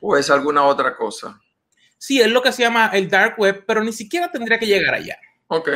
o 0.00 0.16
es 0.16 0.30
alguna 0.30 0.64
otra 0.64 0.96
cosa. 0.96 1.40
Sí, 1.96 2.20
es 2.20 2.28
lo 2.28 2.42
que 2.42 2.52
se 2.52 2.62
llama 2.62 2.90
el 2.92 3.08
dark 3.08 3.38
web, 3.38 3.64
pero 3.66 3.84
ni 3.84 3.92
siquiera 3.92 4.30
tendría 4.30 4.58
que 4.58 4.66
llegar 4.66 4.94
allá. 4.94 5.16
Ok. 5.46 5.68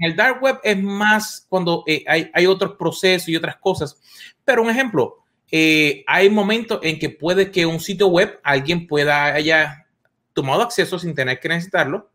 El 0.00 0.16
dark 0.16 0.42
web 0.42 0.58
es 0.64 0.82
más 0.82 1.46
cuando 1.48 1.84
eh, 1.86 2.04
hay, 2.06 2.46
otros 2.46 2.74
procesos 2.76 3.28
y 3.28 3.36
otras 3.36 3.56
cosas. 3.56 3.96
Pero 4.44 4.62
un 4.62 4.70
ejemplo, 4.70 5.24
eh, 5.50 6.04
hay 6.08 6.28
momentos 6.28 6.80
en 6.82 6.98
que 6.98 7.10
puede 7.10 7.52
que 7.52 7.66
un 7.66 7.78
sitio 7.78 8.08
web 8.08 8.40
alguien 8.42 8.86
pueda 8.88 9.26
haya 9.26 9.86
tomado 10.32 10.62
acceso 10.62 10.98
sin 10.98 11.14
tener 11.14 11.38
que 11.38 11.48
necesitarlo 11.48 12.10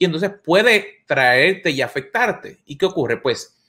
y 0.00 0.06
entonces 0.06 0.30
puede 0.42 1.04
traerte 1.06 1.70
y 1.70 1.82
afectarte. 1.82 2.62
¿Y 2.64 2.78
qué 2.78 2.86
ocurre? 2.86 3.20
Pues 3.20 3.60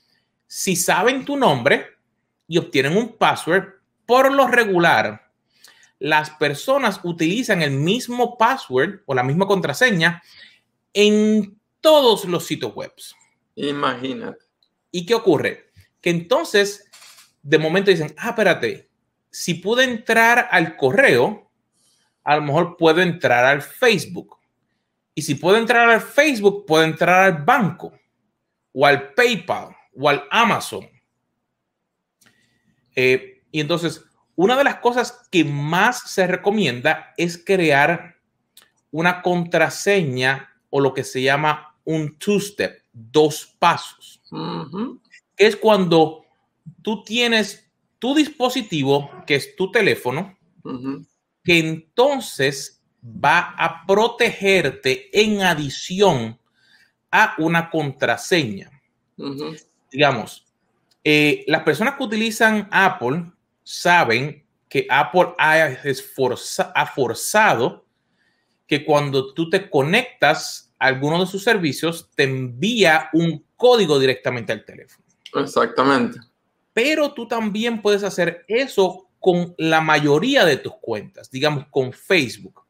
si 0.47 0.77
saben 0.77 1.25
tu 1.25 1.35
nombre 1.35 1.88
y 2.47 2.57
obtienen 2.57 2.95
un 2.95 3.17
password, 3.17 3.65
por 4.05 4.31
lo 4.31 4.47
regular, 4.47 5.29
las 6.00 6.29
personas 6.29 7.01
utilizan 7.03 7.61
el 7.61 7.71
mismo 7.71 8.38
password 8.38 9.01
o 9.05 9.13
la 9.13 9.23
misma 9.23 9.45
contraseña 9.45 10.23
en 10.93 11.59
todos 11.81 12.23
los 12.23 12.45
sitios 12.45 12.73
web. 12.75 12.93
Imagínate. 13.55 14.45
¿Y 14.89 15.05
qué 15.05 15.15
ocurre? 15.15 15.65
Que 16.00 16.11
entonces, 16.11 16.89
de 17.43 17.59
momento 17.59 17.91
dicen, 17.91 18.15
ah, 18.17 18.29
espérate, 18.29 18.89
si 19.29 19.55
pude 19.55 19.83
entrar 19.83 20.47
al 20.50 20.77
correo, 20.77 21.51
a 22.23 22.38
lo 22.38 22.41
mejor 22.43 22.77
puedo 22.77 23.01
entrar 23.01 23.43
al 23.43 23.61
Facebook. 23.61 24.40
Y 25.13 25.21
si 25.21 25.35
puedo 25.35 25.57
entrar 25.57 25.89
al 25.89 26.01
Facebook, 26.01 26.65
puedo 26.65 26.83
entrar 26.83 27.23
al 27.23 27.43
banco 27.43 27.93
o 28.73 28.85
al 28.85 29.13
PayPal 29.13 29.75
o 29.95 30.09
al 30.09 30.23
Amazon. 30.31 30.87
Eh, 32.95 33.43
y 33.51 33.59
entonces, 33.59 34.03
una 34.35 34.57
de 34.57 34.63
las 34.63 34.77
cosas 34.77 35.27
que 35.29 35.43
más 35.43 36.09
se 36.09 36.27
recomienda 36.27 37.13
es 37.17 37.43
crear 37.43 38.15
una 38.91 39.21
contraseña 39.21 40.49
o 40.69 40.79
lo 40.79 40.93
que 40.93 41.03
se 41.03 41.21
llama 41.21 41.75
un 41.83 42.17
two-step, 42.17 42.83
dos 42.91 43.55
pasos. 43.59 44.21
Es 45.37 45.55
cuando 45.55 46.25
tú 46.81 47.03
tienes 47.03 47.71
tu 47.99 48.15
dispositivo, 48.15 49.11
que 49.27 49.35
es 49.35 49.55
tu 49.55 49.71
teléfono, 49.71 50.37
que 51.43 51.59
entonces 51.59 52.80
va 53.03 53.55
a 53.58 53.86
protegerte 53.86 55.10
en 55.12 55.41
adición 55.41 56.39
a 57.12 57.36
una 57.38 57.70
contraseña. 57.70 58.72
Digamos, 59.91 60.46
eh, 61.03 61.43
las 61.48 61.63
personas 61.63 61.96
que 61.96 62.03
utilizan 62.03 62.67
Apple 62.72 63.25
saben 63.63 64.46
que 64.70 64.88
Apple 64.89 65.34
ha, 65.38 65.67
ha 66.75 66.86
forzado 66.86 67.86
que 68.67 68.86
cuando 68.86 69.34
tú 69.34 69.50
te 69.50 69.70
conectas 69.70 70.74
a 70.79 70.88
alguno 70.88 71.20
de 71.20 71.25
sus 71.25 71.43
servicios, 71.43 72.10
te 72.15 72.24
envía 72.24 73.10
un 73.13 73.43
código 73.58 74.00
directamente 74.00 74.53
al 74.53 74.63
teléfono. 74.63 75.05
Exactamente. 75.36 76.20
Pero 76.74 77.13
tú 77.13 77.27
también 77.27 77.81
puedes 77.81 78.03
hacer 78.03 78.46
eso 78.48 79.10
con 79.20 79.53
la 79.58 79.81
mayoría 79.81 80.46
de 80.46 80.58
tus 80.58 80.74
cuentas, 80.81 81.29
digamos 81.29 81.65
con 81.70 81.91
Facebook. 81.91 82.65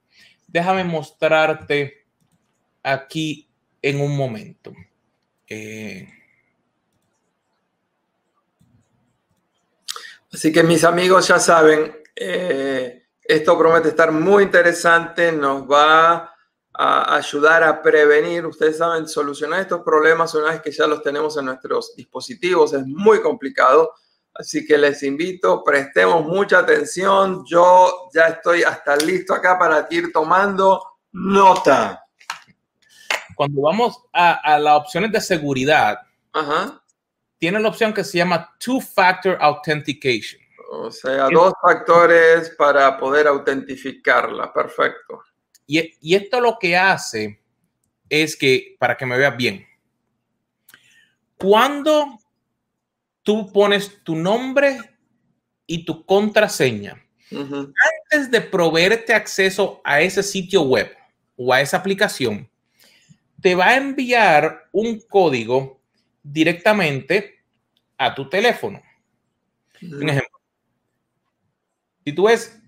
Déjame 0.52 0.84
mostrarte 0.84 2.06
aquí 2.84 3.50
en 3.82 4.02
un 4.02 4.16
momento. 4.16 4.74
Eh, 5.48 6.08
Así 10.34 10.52
que 10.52 10.64
mis 10.64 10.84
amigos 10.86 11.28
ya 11.28 11.40
saben, 11.40 11.94
eh, 12.16 13.04
esto 13.22 13.58
promete 13.58 13.90
estar 13.90 14.14
muy 14.14 14.44
interesante, 14.44 15.32
nos 15.32 15.70
va 15.70 16.34
a 16.74 17.16
ayudar 17.16 17.64
a 17.64 17.82
prevenir, 17.82 18.46
ustedes 18.46 18.78
saben, 18.78 19.10
solucionar 19.10 19.60
estos 19.60 19.82
problemas 19.82 20.34
una 20.34 20.52
vez 20.52 20.62
que 20.62 20.72
ya 20.72 20.88
los 20.88 21.04
tenemos 21.04 21.36
en 21.38 21.46
nuestros 21.46 21.94
dispositivos, 21.98 22.74
es 22.74 22.86
muy 22.86 23.22
complicado. 23.22 23.94
Así 24.34 24.66
que 24.66 24.78
les 24.78 25.04
invito, 25.04 25.64
prestemos 25.64 26.26
mucha 26.26 26.60
atención. 26.60 27.44
Yo 27.46 28.10
ya 28.14 28.28
estoy 28.28 28.64
hasta 28.64 28.96
listo 28.96 29.34
acá 29.34 29.60
para 29.60 29.88
ir 29.90 30.12
tomando 30.12 30.82
nota. 31.12 32.04
Cuando 33.36 33.62
vamos 33.62 34.04
a, 34.14 34.58
las 34.60 34.76
opciones 34.78 35.12
de 35.12 35.20
seguridad, 35.20 36.00
tiene 37.38 37.60
la 37.60 37.70
opción 37.70 37.94
que 37.94 38.04
se 38.04 38.20
llama 38.20 38.56
Two-Factor 38.60 39.38
Authentication. 39.42 40.42
O 40.74 40.90
sea, 40.90 41.28
dos 41.28 41.54
factores 41.62 42.52
para 42.52 42.98
poder 42.98 43.28
autentificarla. 43.28 44.54
Perfecto. 44.54 45.22
Y, 45.68 45.98
y 46.02 46.16
esto 46.16 46.40
lo 46.40 46.58
que 46.58 46.78
hace 46.78 47.42
es 48.08 48.38
que, 48.38 48.78
para 48.80 48.96
que 48.96 49.06
me 49.06 49.18
veas 49.18 49.36
bien, 49.36 49.66
cuando 51.38 52.21
tú 53.24 53.52
pones 53.52 54.04
tu 54.04 54.16
nombre 54.16 54.78
y 55.66 55.86
tu 55.86 56.06
contraseña. 56.06 57.04
Antes 57.32 58.30
de 58.30 58.42
proveerte 58.42 59.14
acceso 59.14 59.82
a 59.86 60.02
ese 60.02 60.22
sitio 60.22 60.64
web 60.64 60.92
o 61.38 61.54
a 61.54 61.62
esa 61.62 61.78
aplicación, 61.78 62.50
te 63.42 63.56
va 63.56 63.70
a 63.70 63.78
enviar 63.78 64.68
un 64.72 65.00
código 65.00 65.82
directamente 66.22 67.44
a 67.98 68.14
tu 68.14 68.28
teléfono. 68.30 68.82
Un 69.82 70.10
ejemplo. 70.10 70.40
Si 72.04 72.14
tú 72.14 72.26
ves, 72.26 72.60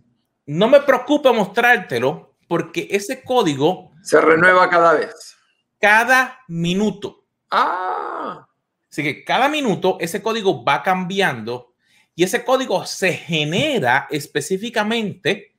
no 0.46 0.68
me 0.68 0.80
preocupa 0.80 1.34
mostrártelo 1.34 2.36
porque 2.48 2.88
ese 2.90 3.24
código 3.24 3.92
se 4.02 4.20
renueva 4.22 4.70
cada 4.70 4.94
vez. 4.94 5.36
Cada 5.80 6.40
minuto. 6.48 7.26
Ah. 7.52 8.48
Así 8.94 9.02
que 9.02 9.24
cada 9.24 9.50
minuto 9.50 9.98
ese 10.00 10.22
código 10.22 10.64
va 10.64 10.84
cambiando 10.84 11.74
y 12.14 12.24
ese 12.24 12.46
código 12.46 12.86
se 12.86 13.12
genera 13.12 14.08
específicamente 14.12 15.56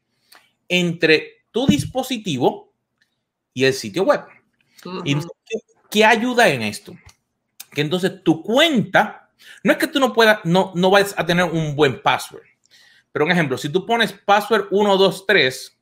entre 0.69 1.43
tu 1.51 1.67
dispositivo 1.67 2.73
y 3.53 3.65
el 3.65 3.75
sitio 3.75 4.05
web. 4.05 4.21
¿Y 5.05 5.17
qué, 5.91 6.05
ayuda 6.05 6.49
en 6.49 6.63
esto? 6.63 6.97
Que 7.73 7.81
entonces 7.81 8.23
tu 8.23 8.41
cuenta, 8.41 9.33
no 9.65 9.73
es 9.73 9.79
que 9.79 9.89
tú 9.89 9.99
no 9.99 10.13
puedas, 10.13 10.39
no, 10.45 10.71
no 10.77 10.91
vayas 10.91 11.13
a 11.19 11.27
tener 11.27 11.47
un 11.47 11.75
buen 11.75 12.01
password, 12.01 12.45
pero 13.11 13.25
un 13.25 13.33
ejemplo, 13.33 13.59
si 13.59 13.69
tú 13.69 13.85
pones 13.85 14.13
password 14.13 14.69
123 14.69 15.77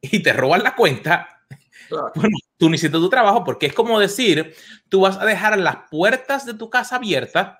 y 0.00 0.20
te 0.24 0.32
roban 0.32 0.64
la 0.64 0.74
cuenta, 0.74 1.40
bueno, 2.16 2.36
tú 2.64 2.70
no 2.70 2.76
hiciste 2.76 2.96
tu 2.96 3.10
trabajo 3.10 3.44
porque 3.44 3.66
es 3.66 3.74
como 3.74 4.00
decir, 4.00 4.54
tú 4.88 5.00
vas 5.00 5.18
a 5.18 5.26
dejar 5.26 5.58
las 5.58 5.76
puertas 5.90 6.46
de 6.46 6.54
tu 6.54 6.70
casa 6.70 6.96
abiertas 6.96 7.58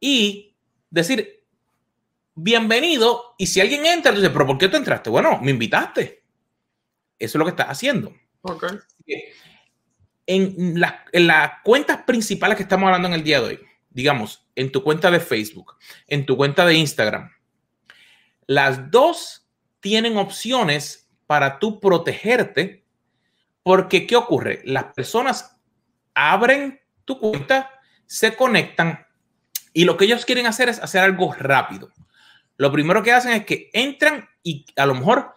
y 0.00 0.56
decir, 0.90 1.44
bienvenido, 2.34 3.36
y 3.38 3.46
si 3.46 3.60
alguien 3.60 3.86
entra, 3.86 4.10
tú 4.10 4.18
dices, 4.18 4.32
pero 4.32 4.48
¿por 4.48 4.58
qué 4.58 4.66
tú 4.66 4.76
entraste? 4.76 5.10
Bueno, 5.10 5.38
me 5.40 5.52
invitaste. 5.52 6.24
Eso 7.20 7.30
es 7.30 7.34
lo 7.38 7.44
que 7.44 7.50
estás 7.50 7.68
haciendo. 7.68 8.12
En, 10.26 10.82
en 11.12 11.26
las 11.28 11.52
cuentas 11.62 12.02
principales 12.02 12.56
que 12.56 12.64
estamos 12.64 12.88
hablando 12.88 13.06
en 13.06 13.14
el 13.14 13.22
día 13.22 13.40
de 13.40 13.46
hoy, 13.46 13.60
digamos, 13.90 14.44
en 14.56 14.72
tu 14.72 14.82
cuenta 14.82 15.08
de 15.08 15.20
Facebook, 15.20 15.76
en 16.08 16.26
tu 16.26 16.36
cuenta 16.36 16.66
de 16.66 16.74
Instagram, 16.74 17.30
las 18.48 18.90
dos 18.90 19.48
tienen 19.78 20.16
opciones 20.16 21.08
para 21.28 21.60
tú 21.60 21.78
protegerte 21.78 22.87
porque, 23.68 24.06
¿qué 24.06 24.16
ocurre? 24.16 24.62
Las 24.64 24.94
personas 24.94 25.60
abren 26.14 26.80
tu 27.04 27.20
cuenta, 27.20 27.70
se 28.06 28.34
conectan 28.34 29.06
y 29.74 29.84
lo 29.84 29.98
que 29.98 30.06
ellos 30.06 30.24
quieren 30.24 30.46
hacer 30.46 30.70
es 30.70 30.82
hacer 30.82 31.02
algo 31.02 31.34
rápido. 31.34 31.92
Lo 32.56 32.72
primero 32.72 33.02
que 33.02 33.12
hacen 33.12 33.32
es 33.32 33.44
que 33.44 33.68
entran 33.74 34.26
y 34.42 34.64
a 34.74 34.86
lo 34.86 34.94
mejor 34.94 35.34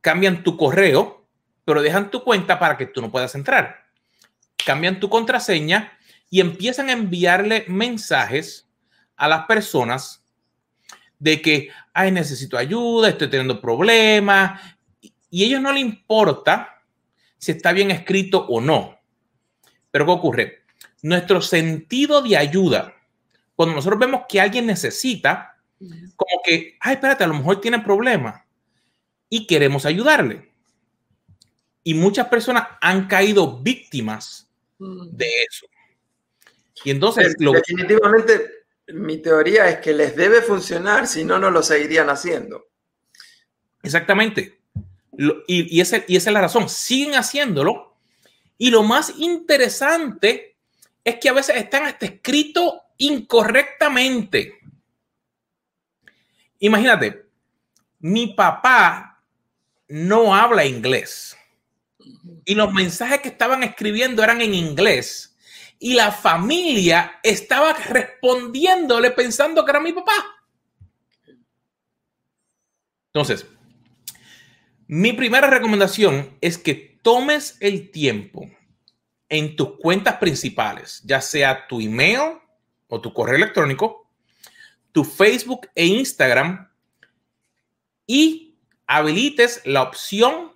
cambian 0.00 0.44
tu 0.44 0.56
correo, 0.56 1.26
pero 1.64 1.82
dejan 1.82 2.12
tu 2.12 2.22
cuenta 2.22 2.60
para 2.60 2.76
que 2.76 2.86
tú 2.86 3.02
no 3.02 3.10
puedas 3.10 3.34
entrar. 3.34 3.84
Cambian 4.64 5.00
tu 5.00 5.10
contraseña 5.10 5.98
y 6.30 6.38
empiezan 6.38 6.88
a 6.88 6.92
enviarle 6.92 7.64
mensajes 7.66 8.70
a 9.16 9.26
las 9.26 9.46
personas 9.46 10.24
de 11.18 11.42
que, 11.42 11.70
ay, 11.92 12.12
necesito 12.12 12.56
ayuda, 12.56 13.08
estoy 13.08 13.28
teniendo 13.28 13.60
problemas. 13.60 14.60
Y 15.30 15.42
a 15.42 15.46
ellos 15.46 15.60
no 15.60 15.72
le 15.72 15.80
importa 15.80 16.72
si 17.42 17.50
está 17.50 17.72
bien 17.72 17.90
escrito 17.90 18.46
o 18.46 18.60
no. 18.60 19.00
Pero 19.90 20.06
¿qué 20.06 20.12
ocurre? 20.12 20.62
Nuestro 21.02 21.42
sentido 21.42 22.22
de 22.22 22.36
ayuda, 22.36 22.94
cuando 23.56 23.74
nosotros 23.74 23.98
vemos 23.98 24.22
que 24.28 24.40
alguien 24.40 24.64
necesita, 24.64 25.58
como 26.14 26.40
que, 26.44 26.76
ay, 26.78 26.94
espérate, 26.94 27.24
a 27.24 27.26
lo 27.26 27.34
mejor 27.34 27.60
tiene 27.60 27.80
problemas 27.80 28.44
y 29.28 29.44
queremos 29.48 29.84
ayudarle. 29.86 30.52
Y 31.82 31.94
muchas 31.94 32.28
personas 32.28 32.68
han 32.80 33.08
caído 33.08 33.58
víctimas 33.60 34.48
de 34.78 35.26
eso. 35.42 35.66
Y 36.84 36.92
entonces... 36.92 37.34
Definitivamente, 37.36 38.66
mi 38.94 39.18
teoría 39.18 39.68
es 39.68 39.78
que 39.78 39.92
les 39.92 40.14
debe 40.14 40.42
funcionar, 40.42 41.08
si 41.08 41.24
no, 41.24 41.40
no 41.40 41.50
lo 41.50 41.64
seguirían 41.64 42.08
haciendo. 42.08 42.68
Exactamente 43.82 44.61
y, 45.46 45.80
ese, 45.80 46.04
y 46.08 46.16
esa 46.16 46.30
es 46.30 46.34
la 46.34 46.40
razón. 46.40 46.68
Siguen 46.68 47.14
haciéndolo. 47.14 47.96
Y 48.58 48.70
lo 48.70 48.82
más 48.82 49.14
interesante 49.18 50.56
es 51.04 51.16
que 51.16 51.28
a 51.28 51.32
veces 51.32 51.56
están 51.56 51.84
hasta 51.84 52.06
escrito 52.06 52.82
incorrectamente. 52.98 54.60
Imagínate, 56.60 57.26
mi 57.98 58.28
papá 58.28 59.22
no 59.88 60.34
habla 60.34 60.64
inglés. 60.64 61.36
Y 62.44 62.54
los 62.54 62.72
mensajes 62.72 63.20
que 63.20 63.28
estaban 63.28 63.62
escribiendo 63.62 64.22
eran 64.22 64.40
en 64.40 64.54
inglés. 64.54 65.36
Y 65.78 65.94
la 65.94 66.12
familia 66.12 67.18
estaba 67.22 67.72
respondiéndole 67.72 69.10
pensando 69.10 69.64
que 69.64 69.70
era 69.70 69.80
mi 69.80 69.92
papá. 69.92 70.12
Entonces, 73.12 73.46
mi 74.86 75.12
primera 75.12 75.48
recomendación 75.48 76.36
es 76.40 76.58
que 76.58 76.98
tomes 77.02 77.56
el 77.60 77.90
tiempo 77.90 78.50
en 79.28 79.56
tus 79.56 79.78
cuentas 79.78 80.16
principales, 80.16 81.02
ya 81.04 81.20
sea 81.20 81.66
tu 81.66 81.80
email 81.80 82.38
o 82.88 83.00
tu 83.00 83.12
correo 83.12 83.36
electrónico, 83.36 84.10
tu 84.92 85.04
Facebook 85.04 85.68
e 85.74 85.86
Instagram, 85.86 86.68
y 88.06 88.58
habilites 88.86 89.62
la 89.64 89.82
opción 89.82 90.52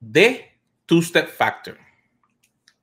de 0.00 0.58
Two-Step 0.86 1.28
Factor. 1.28 1.76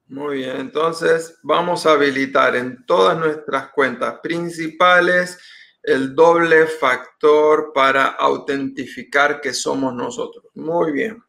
Muy 0.08 0.38
bien, 0.38 0.58
entonces 0.58 1.40
vamos 1.42 1.88
a 1.88 1.94
habilitar 1.94 2.56
en 2.56 2.86
todas 2.86 3.18
nuestras 3.18 3.70
cuentas 3.70 4.20
principales 4.22 5.40
el 5.86 6.16
doble 6.16 6.66
factor 6.68 7.72
para 7.74 8.06
autentificar 8.06 9.40
que 9.42 9.54
somos 9.54 9.94
nosotros. 9.94 10.46
Muy 10.56 10.92
bien. 10.92 11.24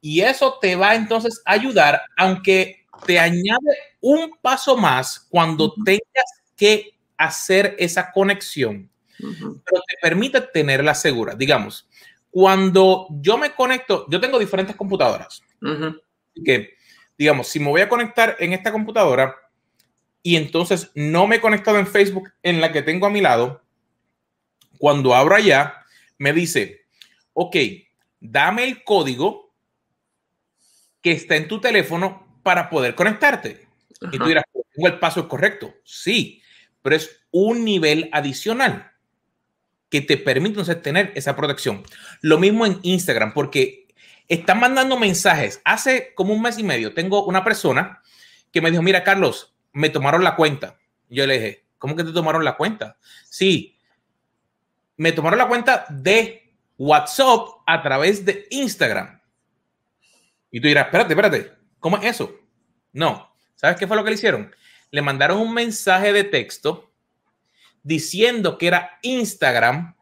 Y 0.00 0.20
eso 0.20 0.58
te 0.60 0.74
va 0.74 0.94
entonces 0.94 1.40
a 1.44 1.52
ayudar, 1.52 2.02
aunque 2.16 2.86
te 3.06 3.18
añade 3.18 3.76
un 4.00 4.32
paso 4.40 4.76
más 4.76 5.26
cuando 5.30 5.72
tengas 5.84 6.42
que 6.56 6.98
hacer 7.16 7.76
esa 7.78 8.10
conexión, 8.10 8.90
pero 9.18 9.82
te 9.86 9.96
permite 10.00 10.40
tenerla 10.40 10.94
segura. 10.94 11.34
Digamos, 11.36 11.88
cuando 12.30 13.06
yo 13.20 13.38
me 13.38 13.54
conecto, 13.54 14.06
yo 14.08 14.20
tengo 14.20 14.38
diferentes 14.38 14.74
computadoras. 14.74 15.42
que, 16.44 16.74
digamos, 17.16 17.46
si 17.46 17.60
me 17.60 17.68
voy 17.68 17.80
a 17.82 17.88
conectar 17.88 18.36
en 18.40 18.52
esta 18.52 18.72
computadora 18.72 19.36
y 20.22 20.36
entonces 20.36 20.90
no 20.94 21.26
me 21.26 21.36
he 21.36 21.40
conectado 21.40 21.78
en 21.78 21.86
Facebook 21.86 22.32
en 22.42 22.60
la 22.60 22.72
que 22.72 22.82
tengo 22.82 23.06
a 23.06 23.10
mi 23.10 23.20
lado, 23.20 23.61
cuando 24.82 25.14
abro 25.14 25.36
allá, 25.36 25.86
me 26.18 26.32
dice, 26.32 26.86
ok, 27.34 27.54
dame 28.18 28.64
el 28.64 28.82
código 28.82 29.54
que 31.00 31.12
está 31.12 31.36
en 31.36 31.46
tu 31.46 31.60
teléfono 31.60 32.40
para 32.42 32.68
poder 32.68 32.96
conectarte. 32.96 33.68
Y 34.10 34.18
tú 34.18 34.24
dirás, 34.24 34.42
¿tengo 34.74 34.88
el 34.88 34.98
paso 34.98 35.28
correcto? 35.28 35.72
Sí, 35.84 36.42
pero 36.82 36.96
es 36.96 37.22
un 37.30 37.64
nivel 37.64 38.10
adicional 38.10 38.90
que 39.88 40.00
te 40.00 40.16
permite 40.16 40.58
entonces 40.58 40.82
tener 40.82 41.12
esa 41.14 41.36
protección. 41.36 41.84
Lo 42.20 42.40
mismo 42.40 42.66
en 42.66 42.80
Instagram, 42.82 43.34
porque 43.34 43.86
están 44.26 44.58
mandando 44.58 44.98
mensajes. 44.98 45.60
Hace 45.64 46.12
como 46.16 46.34
un 46.34 46.42
mes 46.42 46.58
y 46.58 46.64
medio 46.64 46.92
tengo 46.92 47.24
una 47.24 47.44
persona 47.44 48.02
que 48.50 48.60
me 48.60 48.72
dijo, 48.72 48.82
mira, 48.82 49.04
Carlos, 49.04 49.54
me 49.72 49.90
tomaron 49.90 50.24
la 50.24 50.34
cuenta. 50.34 50.76
Yo 51.08 51.24
le 51.24 51.34
dije, 51.34 51.64
¿cómo 51.78 51.94
que 51.94 52.02
te 52.02 52.10
tomaron 52.10 52.44
la 52.44 52.56
cuenta? 52.56 52.98
Sí, 53.30 53.78
me 54.96 55.12
tomaron 55.12 55.38
la 55.38 55.48
cuenta 55.48 55.86
de 55.88 56.54
WhatsApp 56.78 57.48
a 57.66 57.82
través 57.82 58.24
de 58.24 58.46
Instagram. 58.50 59.20
Y 60.50 60.60
tú 60.60 60.68
dirás, 60.68 60.86
espérate, 60.86 61.12
espérate, 61.12 61.62
¿Cómo 61.82 61.96
es 61.96 62.04
eso? 62.04 62.32
No. 62.92 63.34
¿Sabes 63.56 63.76
qué 63.76 63.88
fue 63.88 63.96
lo 63.96 64.04
que 64.04 64.10
le 64.10 64.14
hicieron? 64.14 64.54
Le 64.92 65.02
mandaron 65.02 65.38
un 65.38 65.52
mensaje 65.52 66.12
de 66.12 66.22
texto 66.22 66.92
diciendo 67.82 68.56
que 68.56 68.68
era 68.68 69.00
Instagram 69.02 69.96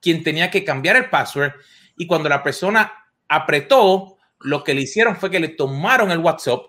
quien 0.00 0.22
tenía 0.22 0.48
que 0.48 0.62
cambiar 0.62 0.94
el 0.94 1.10
password 1.10 1.54
y 1.96 2.06
cuando 2.06 2.28
la 2.28 2.44
persona 2.44 3.10
apretó, 3.28 4.16
lo 4.38 4.62
que 4.62 4.74
le 4.74 4.82
hicieron 4.82 5.16
fue 5.16 5.28
que 5.28 5.40
le 5.40 5.48
tomaron 5.48 6.12
el 6.12 6.18
WhatsApp 6.18 6.66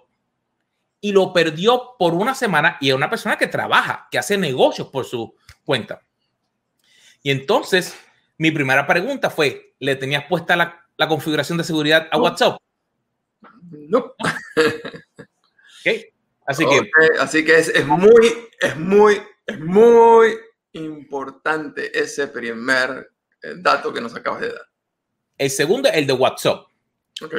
y 1.00 1.12
lo 1.12 1.32
perdió 1.32 1.96
por 2.00 2.16
una 2.16 2.34
semana 2.34 2.78
y 2.82 2.90
es 2.90 2.96
una 2.96 3.12
persona 3.12 3.38
que 3.38 3.46
trabaja, 3.46 4.08
que 4.10 4.18
hace 4.18 4.36
negocios 4.36 4.88
por 4.88 5.06
su 5.06 5.36
cuenta. 5.64 6.02
Y 7.22 7.32
entonces, 7.32 7.96
mi 8.38 8.52
primera 8.52 8.88
pregunta 8.88 9.30
fue, 9.30 9.74
¿le 9.80 9.96
tenías 9.96 10.26
puesta 10.28 10.56
la, 10.56 10.86
la 10.98 11.08
configuración 11.08 11.58
de 11.58 11.64
seguridad 11.64 12.08
a 12.12 12.20
WhatsApp? 12.20 12.58
No. 13.72 14.14
Así 16.50 16.66
que, 16.66 16.92
así 17.20 17.46
que 17.46 17.60
es, 17.60 17.86
muy, 17.86 18.50
es 18.60 18.76
muy, 18.76 19.22
es 19.46 19.60
muy 19.60 20.36
importante 20.74 21.96
ese 21.98 22.28
primer 22.28 23.12
eh, 23.44 23.54
dato 23.58 23.94
que 23.94 24.02
nos 24.02 24.16
acabas 24.16 24.42
de 24.42 24.48
dar. 24.54 24.68
El 25.38 25.52
segundo 25.52 25.90
es 25.90 25.96
el 25.96 26.08
de 26.08 26.14
WhatsApp. 26.14 26.66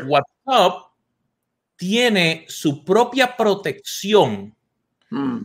WhatsApp 0.06 0.92
tiene 1.74 2.44
su 2.48 2.84
propia 2.84 3.36
protección 3.36 4.54
mm. 5.10 5.40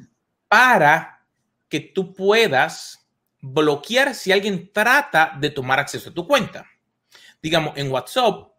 para 0.48 1.26
que 1.68 1.80
tú 1.80 2.14
puedas 2.14 3.05
bloquear 3.46 4.16
si 4.16 4.32
alguien 4.32 4.72
trata 4.74 5.38
de 5.40 5.52
tomar 5.52 5.80
acceso 5.80 6.10
a 6.10 6.14
tu 6.14 6.28
cuenta. 6.28 6.66
Digamos, 7.42 7.78
en 7.78 7.92
WhatsApp 7.92 8.50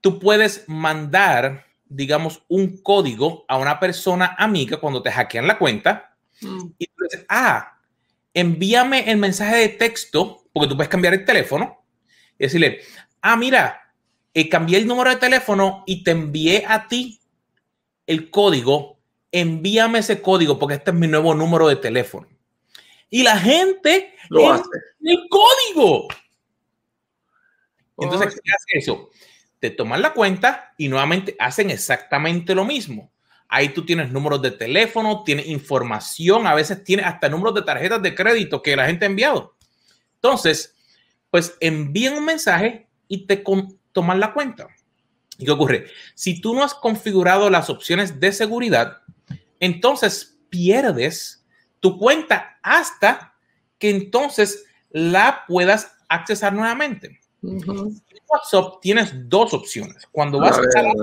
tú 0.00 0.20
puedes 0.20 0.64
mandar, 0.68 1.66
digamos, 1.84 2.42
un 2.48 2.80
código 2.82 3.44
a 3.48 3.58
una 3.58 3.80
persona 3.80 4.36
amiga 4.38 4.76
cuando 4.76 5.02
te 5.02 5.10
hackean 5.10 5.46
la 5.46 5.58
cuenta 5.58 6.16
mm. 6.40 6.66
y 6.78 6.86
tú 6.86 7.04
dices, 7.04 7.26
ah, 7.28 7.80
envíame 8.32 9.10
el 9.10 9.16
mensaje 9.16 9.56
de 9.56 9.68
texto, 9.70 10.44
porque 10.52 10.68
tú 10.68 10.76
puedes 10.76 10.90
cambiar 10.90 11.14
el 11.14 11.24
teléfono 11.24 11.84
y 12.38 12.44
decirle, 12.44 12.82
ah, 13.22 13.36
mira, 13.36 13.92
eh, 14.34 14.48
cambié 14.48 14.78
el 14.78 14.86
número 14.86 15.10
de 15.10 15.16
teléfono 15.16 15.82
y 15.86 16.04
te 16.04 16.12
envié 16.12 16.64
a 16.68 16.86
ti 16.86 17.20
el 18.06 18.30
código, 18.30 19.00
envíame 19.32 19.98
ese 19.98 20.22
código 20.22 20.60
porque 20.60 20.76
este 20.76 20.92
es 20.92 20.96
mi 20.96 21.08
nuevo 21.08 21.34
número 21.34 21.66
de 21.66 21.76
teléfono. 21.76 22.28
Y 23.10 23.22
la 23.22 23.38
gente 23.38 24.14
lo 24.30 24.52
hace. 24.52 24.68
El 25.02 25.18
código. 25.30 26.08
Entonces, 27.98 28.40
¿qué 28.42 28.50
hace 28.52 28.78
eso? 28.78 29.10
te 29.58 29.70
toman 29.70 30.02
la 30.02 30.12
cuenta 30.12 30.74
y 30.76 30.88
nuevamente 30.88 31.34
hacen 31.38 31.70
exactamente 31.70 32.54
lo 32.54 32.64
mismo. 32.64 33.10
Ahí 33.48 33.70
tú 33.70 33.84
tienes 33.84 34.10
números 34.10 34.42
de 34.42 34.50
teléfono, 34.50 35.22
tienes 35.24 35.46
información, 35.46 36.46
a 36.46 36.54
veces 36.54 36.82
tienes 36.82 37.06
hasta 37.06 37.28
números 37.28 37.54
de 37.54 37.62
tarjetas 37.62 38.02
de 38.02 38.14
crédito 38.14 38.60
que 38.60 38.76
la 38.76 38.86
gente 38.86 39.04
ha 39.04 39.08
enviado. 39.08 39.56
Entonces, 40.14 40.74
pues 41.30 41.56
envían 41.60 42.14
un 42.14 42.24
mensaje 42.24 42.88
y 43.08 43.26
te 43.26 43.42
toman 43.92 44.20
la 44.20 44.32
cuenta. 44.32 44.68
¿Y 45.38 45.44
qué 45.44 45.50
ocurre? 45.50 45.86
Si 46.14 46.40
tú 46.40 46.54
no 46.54 46.64
has 46.64 46.74
configurado 46.74 47.50
las 47.50 47.70
opciones 47.70 48.18
de 48.18 48.32
seguridad, 48.32 49.02
entonces 49.60 50.38
pierdes 50.48 51.35
tu 51.86 51.96
cuenta 51.96 52.58
hasta 52.64 53.32
que 53.78 53.90
entonces 53.90 54.66
la 54.90 55.44
puedas 55.46 55.96
accesar 56.08 56.52
nuevamente. 56.52 57.20
WhatsApp 57.40 58.80
tienes 58.82 59.12
dos 59.28 59.54
opciones. 59.54 60.04
Cuando 60.10 60.40
vas 60.40 60.58
a, 60.58 60.62
las 60.62 60.94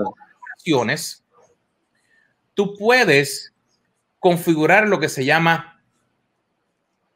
opciones, 0.58 1.24
tú 2.52 2.74
puedes 2.76 3.54
configurar 4.18 4.86
lo 4.86 5.00
que 5.00 5.08
se 5.08 5.24
llama 5.24 5.82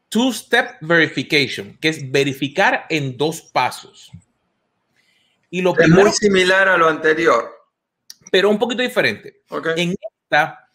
two-step 0.09 0.78
verification, 0.81 1.76
que 1.78 1.90
es 1.90 2.11
verificar 2.11 2.87
en 2.88 3.18
dos 3.18 3.42
pasos. 3.42 4.11
Y 5.50 5.61
lo 5.61 5.78
es 5.78 5.90
muy 5.90 6.11
similar 6.12 6.68
a 6.68 6.78
lo 6.78 6.88
anterior. 6.88 7.54
Pero 8.33 8.48
un 8.48 8.59
poquito 8.59 8.81
diferente. 8.81 9.42
En 9.76 9.94
esta 10.22 10.67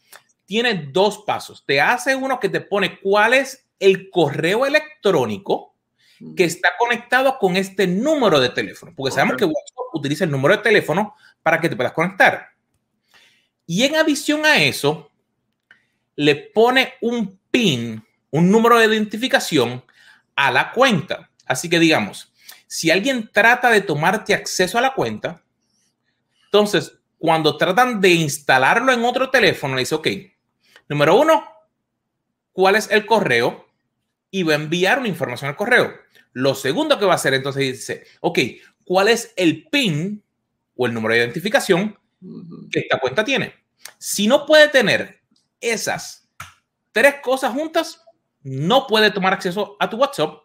tiene 0.46 0.90
dos 0.92 1.24
pasos. 1.26 1.64
Te 1.66 1.82
hace 1.82 2.16
uno 2.16 2.40
que 2.40 2.50
te 2.50 2.62
pone 2.62 3.00
cuál 3.00 3.34
es 3.34 3.66
el 3.80 4.10
correo 4.10 4.66
electrónico 4.66 5.76
que 6.36 6.46
está 6.46 6.70
conectado 6.78 7.38
con 7.38 7.58
este 7.58 7.86
número 7.86 8.40
de 8.40 8.50
teléfono, 8.50 8.94
porque 8.96 9.14
sabemos 9.14 9.38
que 9.38 9.46
WhatsApp 9.46 9.94
utiliza 9.94 10.24
el 10.24 10.32
número 10.32 10.56
de 10.56 10.64
teléfono 10.64 11.16
para 11.42 11.60
que 11.60 11.70
te 11.70 11.76
puedas 11.76 11.92
conectar. 11.92 12.50
Y 13.66 13.84
en 13.84 13.96
adición 13.96 14.46
a 14.46 14.62
eso, 14.64 15.10
le 16.16 16.36
pone 16.36 16.94
un 17.02 17.40
PIN, 17.52 18.04
un 18.32 18.52
número 18.52 18.78
de 18.78 18.86
identificación 18.86 19.84
a 20.36 20.52
la 20.52 20.72
cuenta. 20.72 21.30
Así 21.46 21.70
que 21.70 21.80
digamos, 21.80 22.32
si 22.68 22.90
alguien 22.90 23.30
trata 23.32 23.70
de 23.70 23.82
tomarte 23.82 24.34
acceso 24.34 24.78
a 24.78 24.82
la 24.82 24.94
cuenta, 24.94 25.42
entonces 26.46 26.98
cuando 27.18 27.58
tratan 27.58 28.02
de 28.02 28.10
instalarlo 28.10 28.92
en 28.92 29.04
otro 29.06 29.30
teléfono, 29.30 29.76
le 29.76 29.82
dice, 29.82 29.96
ok, 29.96 30.08
número 30.90 31.20
uno, 31.20 31.46
¿cuál 32.52 32.76
es 32.76 32.90
el 32.92 33.06
correo? 33.06 33.68
Y 34.32 34.44
va 34.44 34.54
a 34.54 34.56
enviar 34.56 35.00
una 35.00 35.08
información 35.08 35.50
al 35.50 35.56
correo. 35.56 35.94
Lo 36.34 36.56
segundo 36.56 36.98
que 36.98 37.06
va 37.06 37.14
a 37.14 37.16
hacer 37.16 37.34
entonces 37.34 37.62
dice, 37.62 38.06
ok, 38.22 38.40
¿cuál 38.84 39.08
es 39.08 39.34
el 39.36 39.68
PIN 39.70 40.24
o 40.76 40.88
el 40.88 40.94
número 40.94 41.14
de 41.14 41.22
identificación 41.22 41.98
que 42.72 42.80
esta 42.80 43.00
cuenta 43.00 43.24
tiene? 43.24 43.54
Si 43.98 44.28
no 44.28 44.46
puede 44.46 44.70
tener 44.70 45.22
esas 45.62 46.28
tres 46.92 47.16
cosas 47.22 47.54
juntas, 47.54 48.04
no 48.42 48.88
puede 48.88 49.12
tomar 49.12 49.34
acceso 49.34 49.78
a 49.80 49.90
tu 49.90 49.98
WhatsApp 49.98 50.44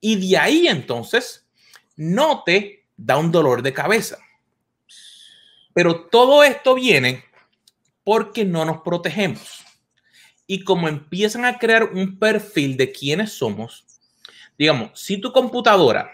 y 0.00 0.28
de 0.28 0.38
ahí 0.38 0.68
entonces 0.68 1.46
no 1.96 2.42
te 2.44 2.86
da 2.96 3.16
un 3.18 3.30
dolor 3.30 3.62
de 3.62 3.72
cabeza. 3.72 4.18
Pero 5.74 6.06
todo 6.06 6.42
esto 6.42 6.74
viene 6.74 7.24
porque 8.02 8.44
no 8.44 8.64
nos 8.64 8.82
protegemos. 8.82 9.65
Y 10.46 10.64
como 10.64 10.88
empiezan 10.88 11.44
a 11.44 11.58
crear 11.58 11.84
un 11.84 12.18
perfil 12.18 12.76
de 12.76 12.92
quiénes 12.92 13.32
somos, 13.32 13.84
digamos, 14.58 14.90
si 14.94 15.18
tu 15.18 15.32
computadora 15.32 16.10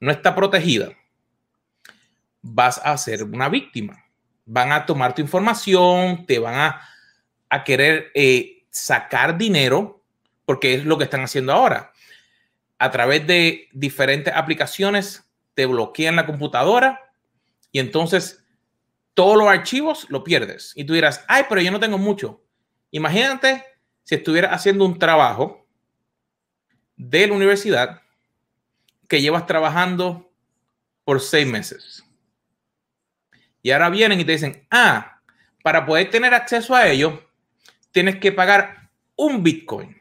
no 0.00 0.10
está 0.10 0.34
protegida, 0.34 0.92
vas 2.42 2.80
a 2.84 2.96
ser 2.98 3.22
una 3.24 3.48
víctima. 3.48 4.04
Van 4.44 4.72
a 4.72 4.84
tomar 4.84 5.14
tu 5.14 5.22
información, 5.22 6.26
te 6.26 6.38
van 6.38 6.54
a, 6.54 6.80
a 7.48 7.64
querer 7.64 8.10
eh, 8.14 8.64
sacar 8.70 9.38
dinero, 9.38 10.04
porque 10.44 10.74
es 10.74 10.84
lo 10.84 10.98
que 10.98 11.04
están 11.04 11.22
haciendo 11.22 11.52
ahora. 11.52 11.92
A 12.78 12.90
través 12.90 13.26
de 13.26 13.68
diferentes 13.72 14.34
aplicaciones, 14.34 15.24
te 15.54 15.66
bloquean 15.66 16.16
la 16.16 16.26
computadora 16.26 17.12
y 17.70 17.78
entonces 17.78 18.44
todos 19.14 19.36
los 19.36 19.48
archivos 19.48 20.06
lo 20.10 20.24
pierdes. 20.24 20.72
Y 20.74 20.84
tú 20.84 20.94
dirás, 20.94 21.24
ay, 21.28 21.44
pero 21.48 21.60
yo 21.60 21.70
no 21.70 21.80
tengo 21.80 21.98
mucho. 21.98 22.42
Imagínate 22.92 23.64
si 24.04 24.14
estuviera 24.14 24.52
haciendo 24.52 24.84
un 24.84 24.98
trabajo 24.98 25.66
de 26.96 27.26
la 27.26 27.34
universidad 27.34 28.02
que 29.08 29.20
llevas 29.20 29.46
trabajando 29.46 30.30
por 31.04 31.20
seis 31.20 31.46
meses. 31.46 32.04
Y 33.62 33.70
ahora 33.70 33.90
vienen 33.90 34.20
y 34.20 34.24
te 34.24 34.32
dicen, 34.32 34.66
ah, 34.70 35.20
para 35.62 35.86
poder 35.86 36.10
tener 36.10 36.34
acceso 36.34 36.74
a 36.74 36.86
ello, 36.88 37.28
tienes 37.92 38.16
que 38.18 38.30
pagar 38.30 38.90
un 39.16 39.42
Bitcoin. 39.42 39.96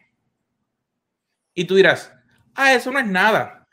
Y 1.54 1.66
tú 1.66 1.76
dirás, 1.76 2.12
ah, 2.56 2.74
eso 2.74 2.92
no 2.92 3.00
es 3.00 3.08
nada. 3.08 3.68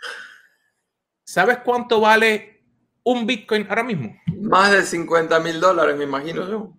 ¿Sabes 1.25 1.59
cuánto 1.59 2.01
vale 2.01 2.63
un 3.03 3.27
Bitcoin 3.27 3.67
ahora 3.69 3.83
mismo? 3.83 4.17
Más 4.41 4.71
de 4.71 4.83
50 4.83 5.41
mil 5.41 5.61
dólares, 5.61 5.97
me 5.97 6.05
imagino 6.05 6.49
yo. 6.49 6.78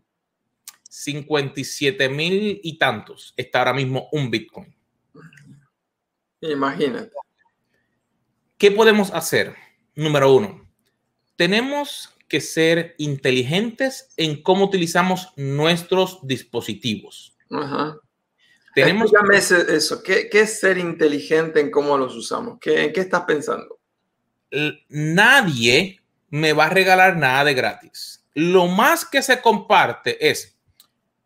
57 0.90 2.10
mil 2.10 2.60
y 2.64 2.78
tantos 2.78 3.34
está 3.38 3.60
ahora 3.60 3.74
mismo 3.74 4.10
un 4.12 4.30
Bitcoin. 4.30 4.76
Imagínate. 6.42 7.12
¿Qué 8.58 8.72
podemos 8.72 9.14
hacer? 9.14 9.56
Número 9.96 10.34
uno, 10.34 10.68
tenemos 11.36 12.14
que 12.28 12.42
ser 12.42 12.96
inteligentes 12.98 14.14
en 14.18 14.42
cómo 14.42 14.66
utilizamos 14.66 15.30
nuestros 15.36 16.20
dispositivos. 16.24 17.38
Ajá. 17.50 17.98
Tenemos 18.76 19.12
eso. 19.68 20.04
¿Qué, 20.04 20.30
es 20.32 20.60
ser 20.60 20.78
inteligente 20.78 21.60
en 21.60 21.72
cómo 21.72 21.98
los 21.98 22.16
usamos? 22.16 22.60
¿Qué, 22.60 22.86
¿En 22.86 22.94
qué 22.94 23.02
estás 23.02 23.24
pensando? 23.24 23.80
Nadie 24.90 26.00
me 26.30 26.54
va 26.54 26.66
a 26.66 26.70
regalar 26.70 27.18
nada 27.18 27.44
de 27.46 27.54
gratis. 27.54 28.26
Lo 28.34 28.68
más 28.68 29.06
que 29.06 29.22
se 29.22 29.42
comparte 29.42 30.30
es 30.30 30.59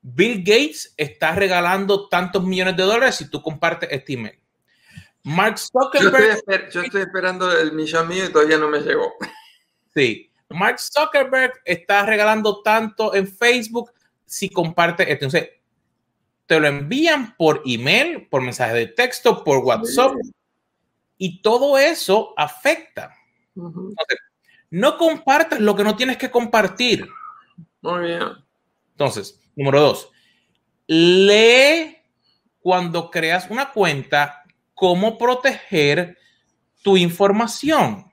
Bill 0.04 0.40
Gates 0.40 0.94
está 0.98 1.34
regalando 1.34 2.10
tantos 2.10 2.44
millones 2.44 2.76
de 2.76 2.84
dólares 2.84 3.16
si 3.16 3.30
tú 3.30 3.42
compartes 3.42 3.90
este 3.90 4.14
email. 4.14 4.38
Mark 5.24 5.58
Zuckerberg. 5.58 6.70
Yo 6.72 6.82
estoy, 6.82 7.02
esperando 7.02 7.50
el 7.58 7.72
millón 7.72 8.10
mío 8.10 8.26
y 8.26 8.32
todavía 8.32 8.58
no 8.58 8.68
me 8.68 8.82
llegó. 8.82 9.14
Sí. 9.96 10.30
Mark 10.50 10.80
Zuckerberg 10.80 11.54
está 11.64 12.06
regalando 12.06 12.62
tanto 12.62 13.16
en 13.16 13.28
Facebook 13.28 13.92
si 14.26 14.50
comparte 14.50 15.04
esto. 15.04 15.26
Entonces, 15.26 15.50
te 16.46 16.60
lo 16.60 16.68
envían 16.68 17.36
por 17.38 17.62
email, 17.66 18.28
por 18.28 18.42
mensaje 18.42 18.74
de 18.74 18.88
texto, 18.88 19.44
por 19.44 19.60
WhatsApp. 19.60 20.14
Y 21.18 21.42
todo 21.42 21.78
eso 21.78 22.34
afecta. 22.36 23.16
no 24.70 24.98
compartas 24.98 25.62
lo 25.62 25.76
que 25.76 25.84
no 25.86 25.96
tienes 25.96 26.18
que 26.18 26.30
compartir. 26.30 27.08
Muy 27.82 28.02
bien. 28.02 28.24
Entonces, 28.92 29.40
número 29.56 29.82
dos, 29.82 30.10
lee 30.88 31.98
cuando 32.60 33.12
creas 33.12 33.50
una 33.50 33.72
cuenta 33.72 34.44
cómo 34.74 35.18
proteger 35.18 36.18
tu 36.82 36.98
información. 36.98 38.12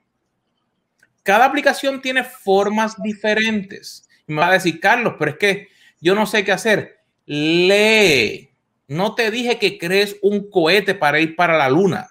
Cada 1.23 1.45
aplicación 1.45 2.01
tiene 2.01 2.23
formas 2.23 3.01
diferentes. 3.01 4.07
Me 4.27 4.37
va 4.41 4.47
a 4.47 4.53
decir, 4.53 4.79
Carlos, 4.79 5.15
pero 5.19 5.31
es 5.31 5.37
que 5.37 5.67
yo 5.99 6.15
no 6.15 6.25
sé 6.25 6.43
qué 6.43 6.51
hacer. 6.51 6.99
Lee. 7.25 8.49
No 8.87 9.15
te 9.15 9.31
dije 9.31 9.57
que 9.57 9.77
crees 9.77 10.17
un 10.21 10.49
cohete 10.49 10.95
para 10.95 11.19
ir 11.19 11.35
para 11.35 11.57
la 11.57 11.69
luna. 11.69 12.09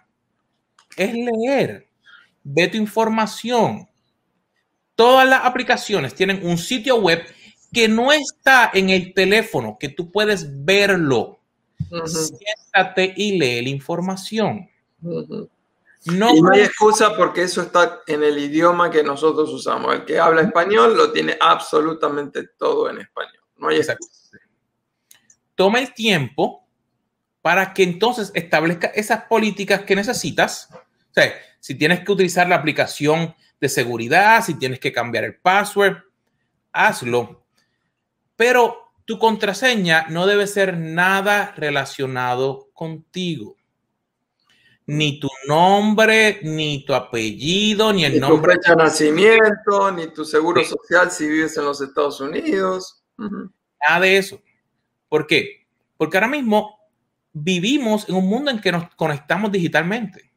Es 0.97 1.13
leer. 1.13 1.89
Ve 2.43 2.69
tu 2.69 2.77
información. 2.77 3.89
Todas 4.95 5.29
las 5.29 5.45
aplicaciones 5.45 6.15
tienen 6.15 6.41
un 6.47 6.57
sitio 6.57 6.97
web 6.97 7.23
que 7.73 7.89
no 7.89 8.13
está 8.13 8.71
en 8.73 8.91
el 8.91 9.15
teléfono, 9.15 9.77
que 9.79 9.89
tú 9.89 10.11
puedes 10.11 10.65
verlo. 10.65 11.41
Siéntate 12.05 13.15
y 13.17 13.39
lee 13.39 13.63
la 13.63 13.69
información. 13.69 14.69
No, 15.01 16.35
y 16.35 16.41
no 16.41 16.51
hay 16.53 16.61
excusa 16.61 17.15
porque 17.17 17.43
eso 17.43 17.63
está 17.63 18.01
en 18.07 18.23
el 18.23 18.39
idioma 18.39 18.91
que 18.91 19.03
nosotros 19.03 19.51
usamos. 19.51 19.95
El 19.95 20.05
que 20.05 20.19
habla 20.19 20.43
español 20.43 20.97
lo 20.97 21.13
tiene 21.13 21.37
absolutamente 21.41 22.49
todo 22.59 22.89
en 22.91 22.99
español. 22.99 23.43
No 23.59 23.69
hay 23.69 23.79
excusa. 23.79 24.39
Toma 25.55 25.79
el 25.79 25.93
tiempo 25.93 26.67
para 27.43 27.75
que 27.75 27.83
entonces 27.83 28.31
establezca 28.35 28.89
esas 28.89 29.25
políticas 29.25 29.83
que 29.83 29.97
necesitas. 29.97 30.69
O 30.73 31.13
sea, 31.13 31.33
si 31.59 31.75
tienes 31.75 32.01
que 32.01 32.13
utilizar 32.13 32.49
la 32.49 32.57
aplicación 32.57 33.35
de 33.61 33.69
seguridad, 33.69 34.43
si 34.45 34.55
tienes 34.55 34.81
que 34.81 34.93
cambiar 34.93 35.25
el 35.25 35.37
password, 35.37 35.99
hazlo 36.73 37.40
pero 38.41 38.95
tu 39.05 39.19
contraseña 39.19 40.07
no 40.09 40.27
debe 40.27 40.47
ser 40.47 40.79
nada 40.79 41.53
relacionado 41.59 42.71
contigo. 42.73 43.59
Ni 44.87 45.21
tu 45.21 45.29
nombre, 45.47 46.41
ni 46.43 46.87
tu 46.87 46.95
apellido, 46.95 47.93
ni 47.93 48.07
el 48.07 48.19
nombre. 48.19 48.55
Tu 48.55 48.61
fecha 48.63 48.75
de 48.75 48.83
nacimiento, 48.83 49.93
ni 49.93 50.07
tu 50.15 50.25
seguro 50.25 50.65
social 50.65 51.11
si 51.11 51.29
vives 51.29 51.55
en 51.59 51.67
los 51.67 51.83
Estados 51.83 52.19
Unidos. 52.23 53.05
Nada 53.19 54.01
de 54.01 54.17
eso. 54.17 54.41
¿Por 55.11 55.27
qué? 55.27 55.67
Porque 55.99 56.17
ahora 56.17 56.29
mismo 56.29 56.79
vivimos 57.35 58.09
en 58.09 58.15
un 58.15 58.27
mundo 58.27 58.51
en 58.51 58.59
que 58.59 58.73
nos 58.73 58.95
conectamos 58.95 59.53
digitalmente 59.53 60.33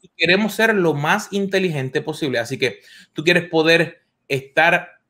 y 0.00 0.08
queremos 0.16 0.54
ser 0.54 0.72
lo 0.72 0.94
más 0.94 1.32
inteligente 1.32 2.00
posible. 2.00 2.38
Así 2.38 2.60
que 2.60 2.78
tú 3.12 3.24
quieres 3.24 3.48
poder 3.50 4.04
estar 4.28 5.00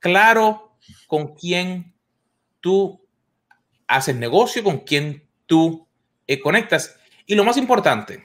claro 0.00 0.71
con 1.06 1.34
quién 1.34 1.94
tú 2.60 3.00
haces 3.86 4.16
negocio, 4.16 4.62
con 4.62 4.80
quién 4.80 5.28
tú 5.46 5.86
eh, 6.26 6.40
conectas. 6.40 6.96
Y 7.26 7.34
lo 7.34 7.44
más 7.44 7.56
importante, 7.56 8.24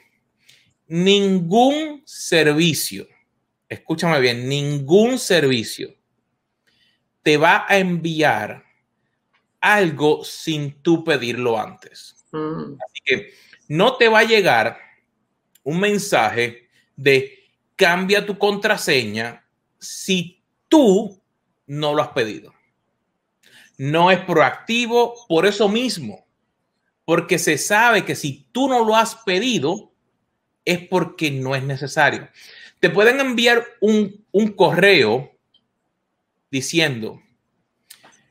ningún 0.88 2.02
servicio, 2.06 3.08
escúchame 3.67 4.20
bien, 4.20 4.48
ningún 4.48 5.20
servicio 5.20 5.93
te 7.22 7.36
va 7.36 7.65
a 7.67 7.78
enviar 7.78 8.63
algo 9.60 10.24
sin 10.24 10.82
tú 10.82 11.04
pedirlo 11.04 11.60
antes. 11.60 12.26
Mm. 12.32 12.78
Así 12.86 13.02
que 13.04 13.34
no 13.67 13.98
te 13.98 14.08
va 14.08 14.20
a 14.20 14.24
llegar 14.24 14.80
un 15.63 15.82
mensaje 15.82 16.70
de 16.96 17.38
cambia 17.76 18.26
tu 18.26 18.38
contraseña 18.38 19.46
si 19.78 20.41
tú 20.70 21.22
no 21.68 21.94
lo 21.94 22.02
has 22.02 22.10
pedido. 22.10 22.54
No 23.78 24.10
es 24.10 24.20
proactivo 24.22 25.14
por 25.28 25.46
eso 25.46 25.70
mismo, 25.70 26.26
porque 27.06 27.38
se 27.38 27.58
sabe 27.58 28.04
que 28.04 28.16
si 28.16 28.48
tú 28.52 28.68
no 28.68 28.84
lo 28.84 28.96
has 28.96 29.16
pedido, 29.18 29.94
es 30.66 30.80
porque 30.88 31.30
no 31.30 31.56
es 31.56 31.64
necesario. 31.64 32.28
Te 32.80 32.90
pueden 32.90 33.20
enviar 33.20 33.64
un, 33.80 34.26
un 34.32 34.52
correo 34.54 35.32
diciendo, 36.50 37.22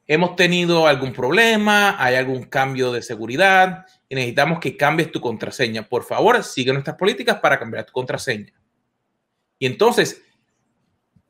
hemos 0.06 0.36
tenido 0.36 0.86
algún 0.86 1.12
problema, 1.12 2.02
hay 2.02 2.16
algún 2.16 2.44
cambio 2.44 2.92
de 2.92 3.02
seguridad 3.02 3.86
y 4.08 4.14
necesitamos 4.14 4.60
que 4.60 4.76
cambies 4.76 5.10
tu 5.10 5.20
contraseña. 5.20 5.88
Por 5.88 6.04
favor, 6.04 6.42
sigue 6.42 6.72
nuestras 6.72 6.96
políticas 6.96 7.40
para 7.40 7.58
cambiar 7.58 7.84
tu 7.84 7.92
contraseña. 7.92 8.52
Y 9.58 9.66
entonces, 9.66 10.22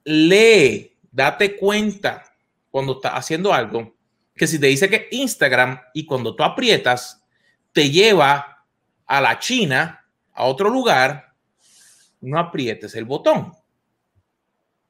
lee 0.04 0.95
date 1.16 1.56
cuenta 1.56 2.22
cuando 2.70 2.92
estás 2.92 3.12
haciendo 3.14 3.54
algo 3.54 3.96
que 4.34 4.46
si 4.46 4.60
te 4.60 4.66
dice 4.66 4.90
que 4.90 5.08
Instagram 5.10 5.80
y 5.94 6.04
cuando 6.04 6.36
tú 6.36 6.44
aprietas 6.44 7.24
te 7.72 7.90
lleva 7.90 8.66
a 9.06 9.20
la 9.22 9.38
China, 9.38 10.04
a 10.34 10.44
otro 10.44 10.68
lugar, 10.68 11.32
no 12.20 12.38
aprietes 12.38 12.94
el 12.96 13.06
botón. 13.06 13.54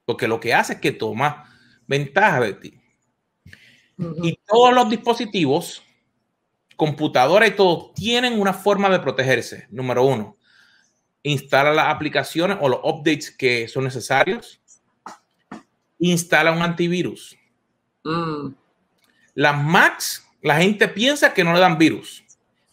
Porque 0.03 0.27
lo 0.27 0.37
que 0.37 0.53
hace 0.53 0.73
es 0.73 0.79
que 0.79 0.91
toma 0.91 1.49
ventaja 1.87 2.41
de 2.41 2.53
ti. 2.53 2.81
Y 4.21 4.37
todos 4.45 4.73
los 4.73 4.89
dispositivos, 4.89 5.81
computadora 6.75 7.47
y 7.47 7.51
todo, 7.51 7.93
tienen 7.95 8.39
una 8.39 8.53
forma 8.53 8.89
de 8.89 8.99
protegerse. 8.99 9.65
Número 9.69 10.03
uno, 10.03 10.37
instala 11.23 11.71
las 11.71 11.87
aplicaciones 11.87 12.57
o 12.59 12.67
los 12.67 12.81
updates 12.83 13.31
que 13.31 13.69
son 13.69 13.85
necesarios 13.85 14.61
instala 15.99 16.51
un 16.51 16.61
antivirus. 16.61 17.37
Mm. 18.03 18.53
Las 19.35 19.63
Macs, 19.63 20.27
la 20.41 20.57
gente 20.57 20.87
piensa 20.87 21.33
que 21.33 21.43
no 21.43 21.53
le 21.53 21.59
dan 21.59 21.77
virus. 21.77 22.23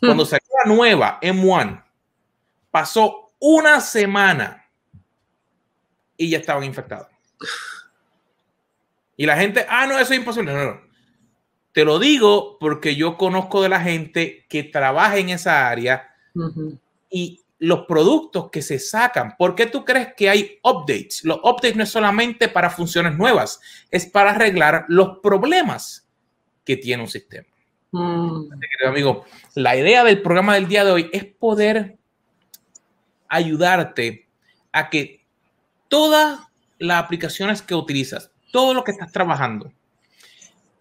Hmm. 0.00 0.06
Cuando 0.06 0.24
salió 0.24 0.46
la 0.64 0.72
nueva 0.72 1.18
M1, 1.20 1.84
pasó 2.70 3.32
una 3.38 3.80
semana 3.80 4.66
y 6.16 6.30
ya 6.30 6.38
estaban 6.38 6.64
infectados. 6.64 7.08
Y 9.16 9.26
la 9.26 9.36
gente, 9.36 9.66
ah, 9.68 9.86
no, 9.86 9.98
eso 9.98 10.12
es 10.12 10.18
imposible. 10.18 10.52
No, 10.52 10.64
no. 10.64 10.80
Te 11.72 11.84
lo 11.84 11.98
digo 11.98 12.58
porque 12.58 12.96
yo 12.96 13.18
conozco 13.18 13.60
de 13.62 13.68
la 13.68 13.80
gente 13.80 14.46
que 14.48 14.62
trabaja 14.64 15.18
en 15.18 15.28
esa 15.30 15.68
área 15.68 16.14
y 17.10 17.43
los 17.64 17.86
productos 17.86 18.50
que 18.50 18.60
se 18.60 18.78
sacan. 18.78 19.36
¿Por 19.38 19.54
qué 19.54 19.64
tú 19.64 19.86
crees 19.86 20.08
que 20.14 20.28
hay 20.28 20.58
updates? 20.62 21.24
Los 21.24 21.38
updates 21.38 21.76
no 21.76 21.84
es 21.84 21.88
solamente 21.88 22.48
para 22.48 22.68
funciones 22.68 23.16
nuevas, 23.16 23.58
es 23.90 24.04
para 24.04 24.32
arreglar 24.32 24.84
los 24.88 25.18
problemas 25.22 26.06
que 26.62 26.76
tiene 26.76 27.02
un 27.02 27.08
sistema. 27.08 27.48
Mm. 27.90 28.50
amigo, 28.86 29.24
la 29.54 29.76
idea 29.76 30.04
del 30.04 30.20
programa 30.20 30.54
del 30.54 30.68
día 30.68 30.84
de 30.84 30.90
hoy 30.90 31.10
es 31.12 31.24
poder 31.24 31.96
ayudarte 33.28 34.28
a 34.70 34.90
que 34.90 35.24
todas 35.88 36.40
las 36.78 37.02
aplicaciones 37.02 37.62
que 37.62 37.74
utilizas, 37.74 38.30
todo 38.52 38.74
lo 38.74 38.84
que 38.84 38.90
estás 38.90 39.10
trabajando, 39.10 39.72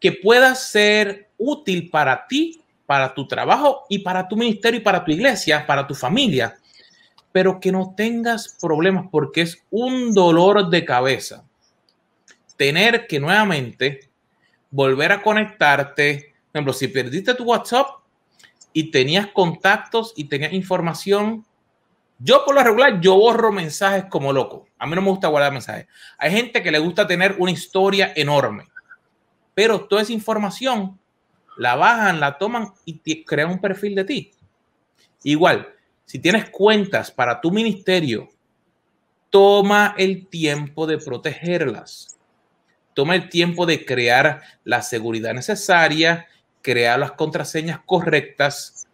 que 0.01 0.11
pueda 0.11 0.53
ser 0.55 1.29
útil 1.37 1.89
para 1.89 2.27
ti, 2.27 2.61
para 2.85 3.13
tu 3.13 3.25
trabajo 3.25 3.85
y 3.87 3.99
para 3.99 4.27
tu 4.27 4.35
ministerio 4.35 4.81
y 4.81 4.83
para 4.83 5.05
tu 5.05 5.11
iglesia, 5.11 5.65
para 5.65 5.87
tu 5.87 5.95
familia, 5.95 6.57
pero 7.33 7.59
que 7.59 7.73
no 7.73 7.93
tengas 7.97 8.55
problemas 8.61 9.07
porque 9.11 9.41
es 9.41 9.61
un 9.69 10.13
dolor 10.13 10.69
de 10.69 10.85
cabeza 10.85 11.43
tener 12.55 13.07
que 13.07 13.19
nuevamente 13.19 14.09
volver 14.71 15.11
a 15.11 15.21
conectarte. 15.21 16.33
Por 16.51 16.57
ejemplo, 16.57 16.73
si 16.73 16.87
perdiste 16.87 17.33
tu 17.33 17.43
WhatsApp 17.43 17.87
y 18.71 18.89
tenías 18.91 19.27
contactos 19.27 20.13
y 20.15 20.25
tenías 20.25 20.53
información, 20.53 21.45
yo 22.19 22.45
por 22.45 22.55
lo 22.55 22.63
regular, 22.63 23.01
yo 23.01 23.15
borro 23.17 23.51
mensajes 23.51 24.05
como 24.09 24.31
loco. 24.31 24.67
A 24.77 24.85
mí 24.85 24.95
no 24.95 25.01
me 25.01 25.09
gusta 25.09 25.27
guardar 25.27 25.51
mensajes. 25.51 25.87
Hay 26.17 26.31
gente 26.31 26.61
que 26.61 26.71
le 26.71 26.79
gusta 26.79 27.07
tener 27.07 27.35
una 27.39 27.51
historia 27.51 28.13
enorme, 28.15 28.67
pero 29.53 29.85
toda 29.85 30.03
esa 30.03 30.13
información 30.13 30.99
la 31.57 31.75
bajan, 31.75 32.19
la 32.19 32.37
toman 32.37 32.71
y 32.85 33.23
crean 33.25 33.49
un 33.49 33.59
perfil 33.59 33.95
de 33.95 34.05
ti. 34.05 34.31
Igual, 35.23 35.67
si 36.13 36.19
tienes 36.19 36.51
cuentas 36.51 37.09
para 37.09 37.41
tu 37.41 37.49
ministerio, 37.49 38.29
toma 39.31 39.95
el 39.97 40.27
tiempo 40.27 40.85
de 40.85 40.99
protegerlas. 40.99 42.19
Toma 42.93 43.15
el 43.15 43.29
tiempo 43.29 43.65
de 43.65 43.83
crear 43.83 44.43
la 44.63 44.83
seguridad 44.83 45.33
necesaria, 45.33 46.27
crear 46.61 46.99
las 46.99 47.13
contraseñas 47.13 47.79
correctas. 47.83 48.85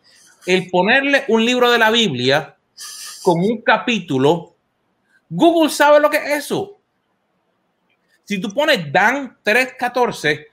El 0.45 0.69
ponerle 0.69 1.25
un 1.27 1.43
libro 1.43 1.69
de 1.69 1.77
la 1.77 1.91
Biblia 1.91 2.55
con 3.21 3.41
un 3.41 3.63
capítulo, 3.63 4.55
Google 5.27 5.69
sabe 5.71 5.99
lo 5.99 6.09
que 6.09 6.19
es 6.19 6.45
eso. 6.45 6.79
Si 8.23 8.39
tú 8.39 8.53
pones 8.53 8.93
Dan 8.93 9.37
314, 9.43 10.47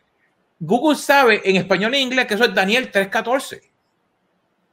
Google 0.59 0.97
sabe 0.97 1.43
en 1.45 1.55
español 1.55 1.95
e 1.95 2.01
inglés 2.01 2.27
que 2.27 2.35
eso 2.35 2.45
es 2.45 2.53
Daniel 2.53 2.91
314. 2.91 3.63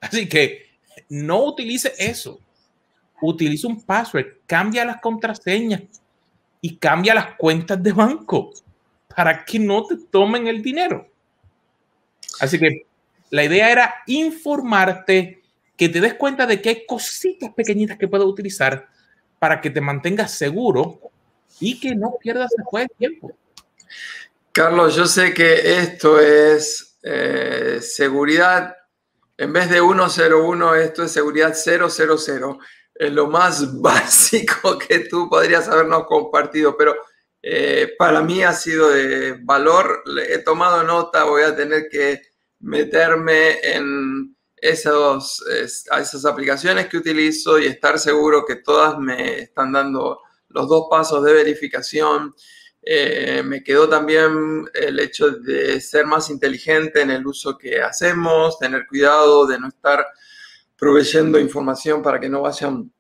Así 0.02 0.28
que 0.28 0.73
no 1.10 1.44
utilice 1.44 1.94
eso. 1.98 2.40
Utilice 3.22 3.68
un 3.68 3.82
password, 3.82 4.40
cambia 4.46 4.84
las 4.84 5.00
contraseñas 5.00 5.84
y 6.62 6.76
cambia 6.78 7.14
las 7.14 7.36
cuentas 7.36 7.82
de 7.82 7.92
banco 7.94 8.54
para 9.16 9.46
que 9.46 9.60
no 9.60 9.86
te 9.86 9.98
tomen 9.98 10.48
el 10.48 10.62
dinero. 10.62 11.08
Así 12.40 12.60
que 12.60 12.86
la 13.30 13.44
idea 13.44 13.72
era 13.72 13.96
informarte, 14.08 15.42
que 15.76 15.90
te 15.90 16.02
des 16.02 16.14
cuenta 16.16 16.46
de 16.46 16.62
que 16.62 16.70
hay 16.70 16.86
cositas 16.86 17.54
pequeñitas 17.54 17.98
que 17.98 18.08
puedes 18.08 18.26
utilizar 18.28 18.88
para 19.40 19.60
que 19.60 19.70
te 19.70 19.82
mantengas 19.82 20.32
seguro 20.32 21.00
y 21.60 21.80
que 21.80 21.96
no 21.96 22.16
pierdas 22.20 22.52
después 22.56 22.86
el 22.86 22.98
tiempo. 22.98 23.32
Carlos, 24.52 24.96
yo 24.96 25.06
sé 25.06 25.34
que 25.34 25.80
esto 25.80 26.20
es 26.20 26.98
eh, 27.04 27.80
seguridad 27.82 28.76
en 29.38 29.54
vez 29.54 29.70
de 29.70 29.80
101, 29.80 30.76
esto 30.76 31.04
es 31.04 31.12
seguridad 31.12 31.54
000. 31.56 31.88
Es 32.96 33.12
lo 33.12 33.28
más 33.28 33.82
básico 33.82 34.78
que 34.78 35.00
tú 35.00 35.30
podrías 35.30 35.68
habernos 35.68 36.06
compartido, 36.06 36.78
pero 36.78 36.96
eh, 37.42 37.94
para 37.98 38.22
mí 38.22 38.44
ha 38.44 38.54
sido 38.54 38.90
de 38.90 39.38
valor. 39.44 40.04
He 40.30 40.40
tomado 40.40 40.84
nota, 40.84 41.24
voy 41.24 41.44
a 41.44 41.56
tener 41.56 41.88
que 41.90 42.22
meterme 42.60 43.60
en 43.62 44.36
esos, 44.56 45.44
esas 45.50 46.26
aplicaciones 46.26 46.88
que 46.88 46.98
utilizo 46.98 47.60
y 47.60 47.66
estar 47.66 48.00
seguro 48.00 48.46
que 48.46 48.56
todas 48.58 48.98
me 48.98 49.40
están 49.40 49.74
dando 49.74 50.22
los 50.48 50.70
dos 50.70 50.88
pasos 50.90 51.24
de 51.24 51.34
verificación 51.34 52.34
eh, 52.86 53.42
me 53.46 53.64
quedó 53.64 53.88
también 53.88 54.66
el 54.74 55.00
hecho 55.00 55.30
de 55.30 55.80
ser 55.80 56.06
más 56.06 56.30
inteligente 56.30 57.02
en 57.02 57.12
el 57.12 57.26
uso 57.26 57.58
que 57.58 57.82
hacemos, 57.82 58.60
tener 58.60 58.86
cuidado 58.88 59.48
de 59.48 59.58
no 59.58 59.70
estar 59.70 60.06
proveyendo 60.78 61.40
información 61.40 62.02
para 62.02 62.20
que 62.20 62.28
no 62.28 62.42
vayan 62.42 62.92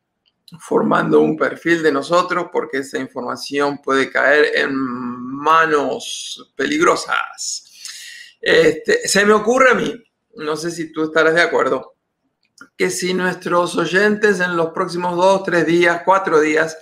formando 0.60 1.20
un 1.20 1.36
perfil 1.36 1.84
de 1.84 1.92
nosotros, 1.92 2.48
porque 2.52 2.78
esa 2.78 2.98
información 2.98 3.80
puede 3.82 4.10
caer 4.10 4.52
en 4.56 4.74
manos 4.74 6.54
peligrosas. 6.56 7.64
Este, 8.40 9.08
se 9.08 9.26
me 9.26 9.34
ocurre 9.34 9.72
a 9.72 9.74
mí, 9.74 9.94
no 10.36 10.56
sé 10.56 10.72
si 10.72 10.92
tú 10.92 11.04
estarás 11.04 11.34
de 11.34 11.42
acuerdo, 11.42 11.96
que 12.78 12.90
si 12.90 13.14
nuestros 13.14 13.76
oyentes 13.78 14.40
en 14.40 14.56
los 14.56 14.70
próximos 14.70 15.16
dos, 15.18 15.44
tres 15.44 15.66
días, 15.66 16.02
cuatro 16.06 16.40
días, 16.40 16.78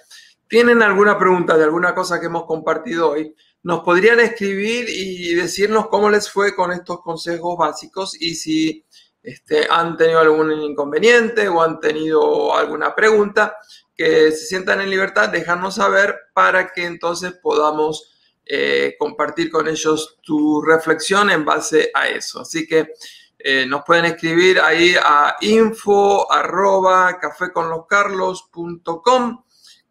tienen 0.51 0.83
alguna 0.83 1.17
pregunta 1.17 1.57
de 1.57 1.63
alguna 1.63 1.95
cosa 1.95 2.19
que 2.19 2.25
hemos 2.25 2.43
compartido 2.43 3.11
hoy, 3.11 3.33
nos 3.63 3.83
podrían 3.85 4.19
escribir 4.19 4.85
y 4.89 5.33
decirnos 5.33 5.87
cómo 5.87 6.09
les 6.09 6.29
fue 6.29 6.53
con 6.53 6.73
estos 6.73 6.99
consejos 6.99 7.57
básicos 7.57 8.21
y 8.21 8.35
si 8.35 8.85
este, 9.23 9.65
han 9.69 9.95
tenido 9.95 10.19
algún 10.19 10.51
inconveniente 10.51 11.47
o 11.47 11.61
han 11.61 11.79
tenido 11.79 12.53
alguna 12.53 12.93
pregunta, 12.93 13.55
que 13.95 14.33
se 14.33 14.45
sientan 14.45 14.81
en 14.81 14.89
libertad, 14.89 15.29
dejarnos 15.29 15.75
saber 15.75 16.17
para 16.33 16.73
que 16.73 16.83
entonces 16.83 17.31
podamos 17.41 18.11
eh, 18.45 18.95
compartir 18.99 19.49
con 19.49 19.69
ellos 19.69 20.19
tu 20.21 20.61
reflexión 20.61 21.29
en 21.29 21.45
base 21.45 21.91
a 21.93 22.09
eso. 22.09 22.41
Así 22.41 22.67
que 22.67 22.89
eh, 23.39 23.65
nos 23.65 23.83
pueden 23.85 24.03
escribir 24.03 24.59
ahí 24.59 24.95
a 25.01 25.37
info 25.39 26.27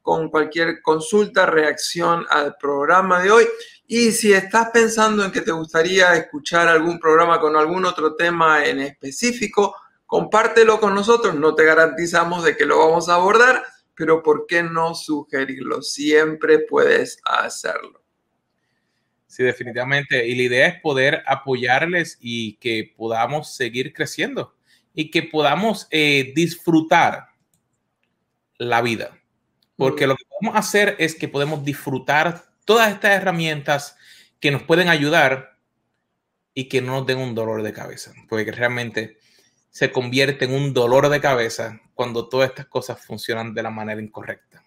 con 0.02 0.30
cualquier 0.30 0.80
consulta, 0.82 1.46
reacción 1.46 2.24
al 2.30 2.56
programa 2.56 3.22
de 3.22 3.30
hoy. 3.30 3.46
Y 3.86 4.12
si 4.12 4.32
estás 4.32 4.70
pensando 4.72 5.24
en 5.24 5.32
que 5.32 5.40
te 5.40 5.52
gustaría 5.52 6.14
escuchar 6.14 6.68
algún 6.68 6.98
programa 6.98 7.40
con 7.40 7.56
algún 7.56 7.84
otro 7.84 8.14
tema 8.14 8.64
en 8.64 8.80
específico, 8.80 9.74
compártelo 10.06 10.80
con 10.80 10.94
nosotros. 10.94 11.34
No 11.34 11.54
te 11.54 11.64
garantizamos 11.64 12.44
de 12.44 12.56
que 12.56 12.66
lo 12.66 12.78
vamos 12.78 13.08
a 13.08 13.14
abordar, 13.14 13.62
pero 13.94 14.22
¿por 14.22 14.46
qué 14.46 14.62
no 14.62 14.94
sugerirlo? 14.94 15.82
Siempre 15.82 16.60
puedes 16.60 17.18
hacerlo. 17.24 18.02
Sí, 19.26 19.44
definitivamente. 19.44 20.26
Y 20.26 20.34
la 20.34 20.42
idea 20.42 20.66
es 20.68 20.80
poder 20.80 21.22
apoyarles 21.26 22.18
y 22.20 22.56
que 22.56 22.92
podamos 22.96 23.54
seguir 23.54 23.92
creciendo 23.92 24.56
y 24.94 25.10
que 25.10 25.22
podamos 25.22 25.86
eh, 25.90 26.32
disfrutar 26.34 27.26
la 28.58 28.82
vida 28.82 29.19
porque 29.80 30.06
lo 30.06 30.14
que 30.14 30.26
podemos 30.26 30.58
hacer 30.58 30.94
es 30.98 31.14
que 31.14 31.26
podemos 31.26 31.64
disfrutar 31.64 32.44
todas 32.66 32.92
estas 32.92 33.12
herramientas 33.12 33.96
que 34.38 34.50
nos 34.50 34.62
pueden 34.62 34.90
ayudar 34.90 35.56
y 36.52 36.68
que 36.68 36.82
no 36.82 36.92
nos 36.92 37.06
den 37.06 37.16
un 37.16 37.34
dolor 37.34 37.62
de 37.62 37.72
cabeza, 37.72 38.12
porque 38.28 38.52
realmente 38.52 39.18
se 39.70 39.90
convierte 39.90 40.44
en 40.44 40.52
un 40.52 40.74
dolor 40.74 41.08
de 41.08 41.22
cabeza 41.22 41.80
cuando 41.94 42.28
todas 42.28 42.50
estas 42.50 42.66
cosas 42.66 43.02
funcionan 43.02 43.54
de 43.54 43.62
la 43.62 43.70
manera 43.70 44.02
incorrecta. 44.02 44.62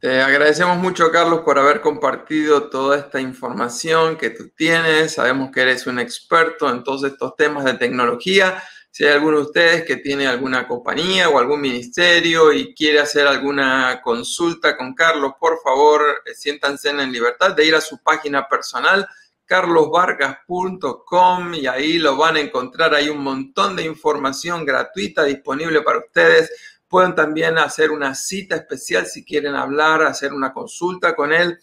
Te 0.00 0.22
agradecemos 0.22 0.78
mucho, 0.78 1.10
Carlos, 1.10 1.40
por 1.40 1.58
haber 1.58 1.80
compartido 1.80 2.70
toda 2.70 2.96
esta 2.96 3.20
información 3.20 4.16
que 4.16 4.30
tú 4.30 4.50
tienes. 4.50 5.14
Sabemos 5.14 5.50
que 5.50 5.62
eres 5.62 5.88
un 5.88 5.98
experto 5.98 6.70
en 6.70 6.84
todos 6.84 7.02
estos 7.02 7.34
temas 7.34 7.64
de 7.64 7.74
tecnología. 7.74 8.62
Si 8.92 9.04
hay 9.04 9.12
alguno 9.12 9.36
de 9.36 9.44
ustedes 9.44 9.84
que 9.84 9.98
tiene 9.98 10.26
alguna 10.26 10.66
compañía 10.66 11.28
o 11.28 11.38
algún 11.38 11.60
ministerio 11.60 12.52
y 12.52 12.74
quiere 12.74 12.98
hacer 12.98 13.28
alguna 13.28 14.00
consulta 14.02 14.76
con 14.76 14.94
Carlos, 14.94 15.34
por 15.38 15.60
favor, 15.62 16.02
eh, 16.26 16.34
siéntanse 16.34 16.90
en 16.90 17.12
libertad 17.12 17.54
de 17.54 17.64
ir 17.64 17.76
a 17.76 17.80
su 17.80 18.02
página 18.02 18.48
personal, 18.48 19.06
carlosvargas.com, 19.46 21.54
y 21.54 21.68
ahí 21.68 21.98
lo 21.98 22.16
van 22.16 22.34
a 22.34 22.40
encontrar. 22.40 22.92
Hay 22.94 23.08
un 23.08 23.18
montón 23.18 23.76
de 23.76 23.84
información 23.84 24.64
gratuita 24.64 25.22
disponible 25.22 25.82
para 25.82 26.00
ustedes. 26.00 26.50
Pueden 26.88 27.14
también 27.14 27.58
hacer 27.58 27.92
una 27.92 28.16
cita 28.16 28.56
especial 28.56 29.06
si 29.06 29.24
quieren 29.24 29.54
hablar, 29.54 30.02
hacer 30.02 30.32
una 30.32 30.52
consulta 30.52 31.14
con 31.14 31.32
él. 31.32 31.60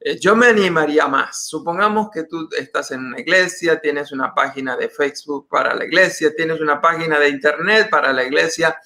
Eh, 0.00 0.18
yo 0.18 0.36
me 0.36 0.46
animaría 0.46 1.06
más. 1.08 1.46
Supongamos 1.48 2.10
que 2.12 2.24
tú 2.24 2.48
estás 2.56 2.90
en 2.92 3.00
una 3.00 3.20
iglesia, 3.20 3.80
tienes 3.80 4.12
una 4.12 4.34
página 4.34 4.76
de 4.76 4.88
Facebook 4.88 5.48
para 5.48 5.74
la 5.74 5.84
iglesia, 5.84 6.34
tienes 6.34 6.60
una 6.60 6.80
página 6.80 7.18
de 7.18 7.28
internet 7.28 7.88
para 7.90 8.12
la 8.12 8.24
iglesia. 8.24 8.78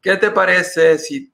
¿Qué 0.00 0.16
te 0.16 0.30
parece 0.30 0.98
si, 0.98 1.32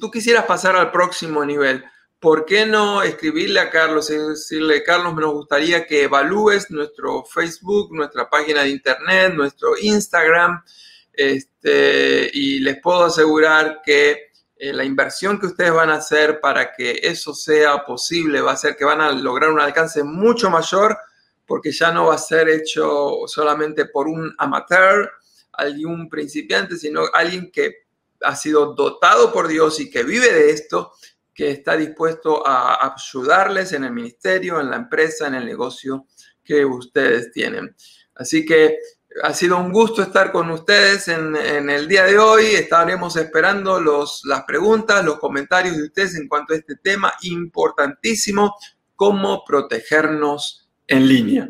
tú 0.00 0.10
quisieras 0.10 0.44
pasar 0.44 0.76
al 0.76 0.90
próximo 0.90 1.44
nivel? 1.44 1.84
¿por 2.22 2.46
qué 2.46 2.66
no 2.66 3.02
escribirle 3.02 3.58
a 3.58 3.68
Carlos 3.68 4.08
y 4.10 4.16
decirle, 4.16 4.84
Carlos, 4.84 5.12
nos 5.16 5.32
gustaría 5.32 5.84
que 5.88 6.04
evalúes 6.04 6.70
nuestro 6.70 7.24
Facebook, 7.24 7.92
nuestra 7.92 8.30
página 8.30 8.62
de 8.62 8.68
internet, 8.68 9.34
nuestro 9.34 9.76
Instagram? 9.76 10.62
Este, 11.12 12.30
y 12.32 12.60
les 12.60 12.80
puedo 12.80 13.06
asegurar 13.06 13.82
que 13.84 14.31
eh, 14.62 14.72
la 14.72 14.84
inversión 14.84 15.40
que 15.40 15.46
ustedes 15.46 15.72
van 15.72 15.90
a 15.90 15.96
hacer 15.96 16.38
para 16.38 16.72
que 16.72 17.00
eso 17.02 17.34
sea 17.34 17.84
posible 17.84 18.40
va 18.40 18.52
a 18.52 18.56
ser 18.56 18.76
que 18.76 18.84
van 18.84 19.00
a 19.00 19.10
lograr 19.10 19.50
un 19.50 19.58
alcance 19.58 20.04
mucho 20.04 20.50
mayor 20.50 20.96
porque 21.48 21.72
ya 21.72 21.90
no 21.90 22.06
va 22.06 22.14
a 22.14 22.18
ser 22.18 22.48
hecho 22.48 23.26
solamente 23.26 23.86
por 23.86 24.06
un 24.06 24.32
amateur, 24.38 25.10
algún 25.54 26.08
principiante, 26.08 26.76
sino 26.76 27.06
alguien 27.12 27.50
que 27.50 27.86
ha 28.20 28.36
sido 28.36 28.74
dotado 28.74 29.32
por 29.32 29.48
Dios 29.48 29.80
y 29.80 29.90
que 29.90 30.04
vive 30.04 30.32
de 30.32 30.50
esto, 30.50 30.92
que 31.34 31.50
está 31.50 31.76
dispuesto 31.76 32.46
a 32.46 32.94
ayudarles 32.94 33.72
en 33.72 33.82
el 33.82 33.90
ministerio, 33.90 34.60
en 34.60 34.70
la 34.70 34.76
empresa, 34.76 35.26
en 35.26 35.34
el 35.34 35.44
negocio 35.44 36.06
que 36.44 36.64
ustedes 36.64 37.32
tienen. 37.32 37.74
Así 38.14 38.46
que 38.46 38.78
ha 39.22 39.32
sido 39.34 39.58
un 39.58 39.72
gusto 39.72 40.02
estar 40.02 40.32
con 40.32 40.50
ustedes 40.50 41.08
en, 41.08 41.36
el 41.36 41.88
día 41.88 42.04
de 42.04 42.18
hoy. 42.18 42.46
Estaremos 42.46 43.16
esperando 43.16 43.80
los, 43.80 44.22
las 44.24 44.44
preguntas, 44.44 45.04
los 45.04 45.18
comentarios 45.18 45.76
de 45.76 45.84
ustedes 45.84 46.14
en 46.16 46.28
cuanto 46.28 46.54
a 46.54 46.56
este 46.56 46.76
tema 46.76 47.12
importantísimo, 47.22 48.56
cómo 48.96 49.44
protegernos 49.44 50.70
en 50.86 51.08
línea. 51.08 51.48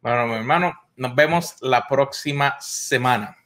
Bueno, 0.00 0.26
mi 0.26 0.34
hermano, 0.34 0.72
nos 0.96 1.14
vemos 1.14 1.56
la 1.60 1.86
próxima 1.86 2.56
semana. 2.60 3.36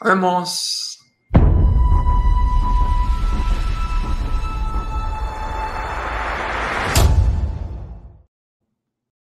Nos 0.00 0.10
vemos. 0.10 0.93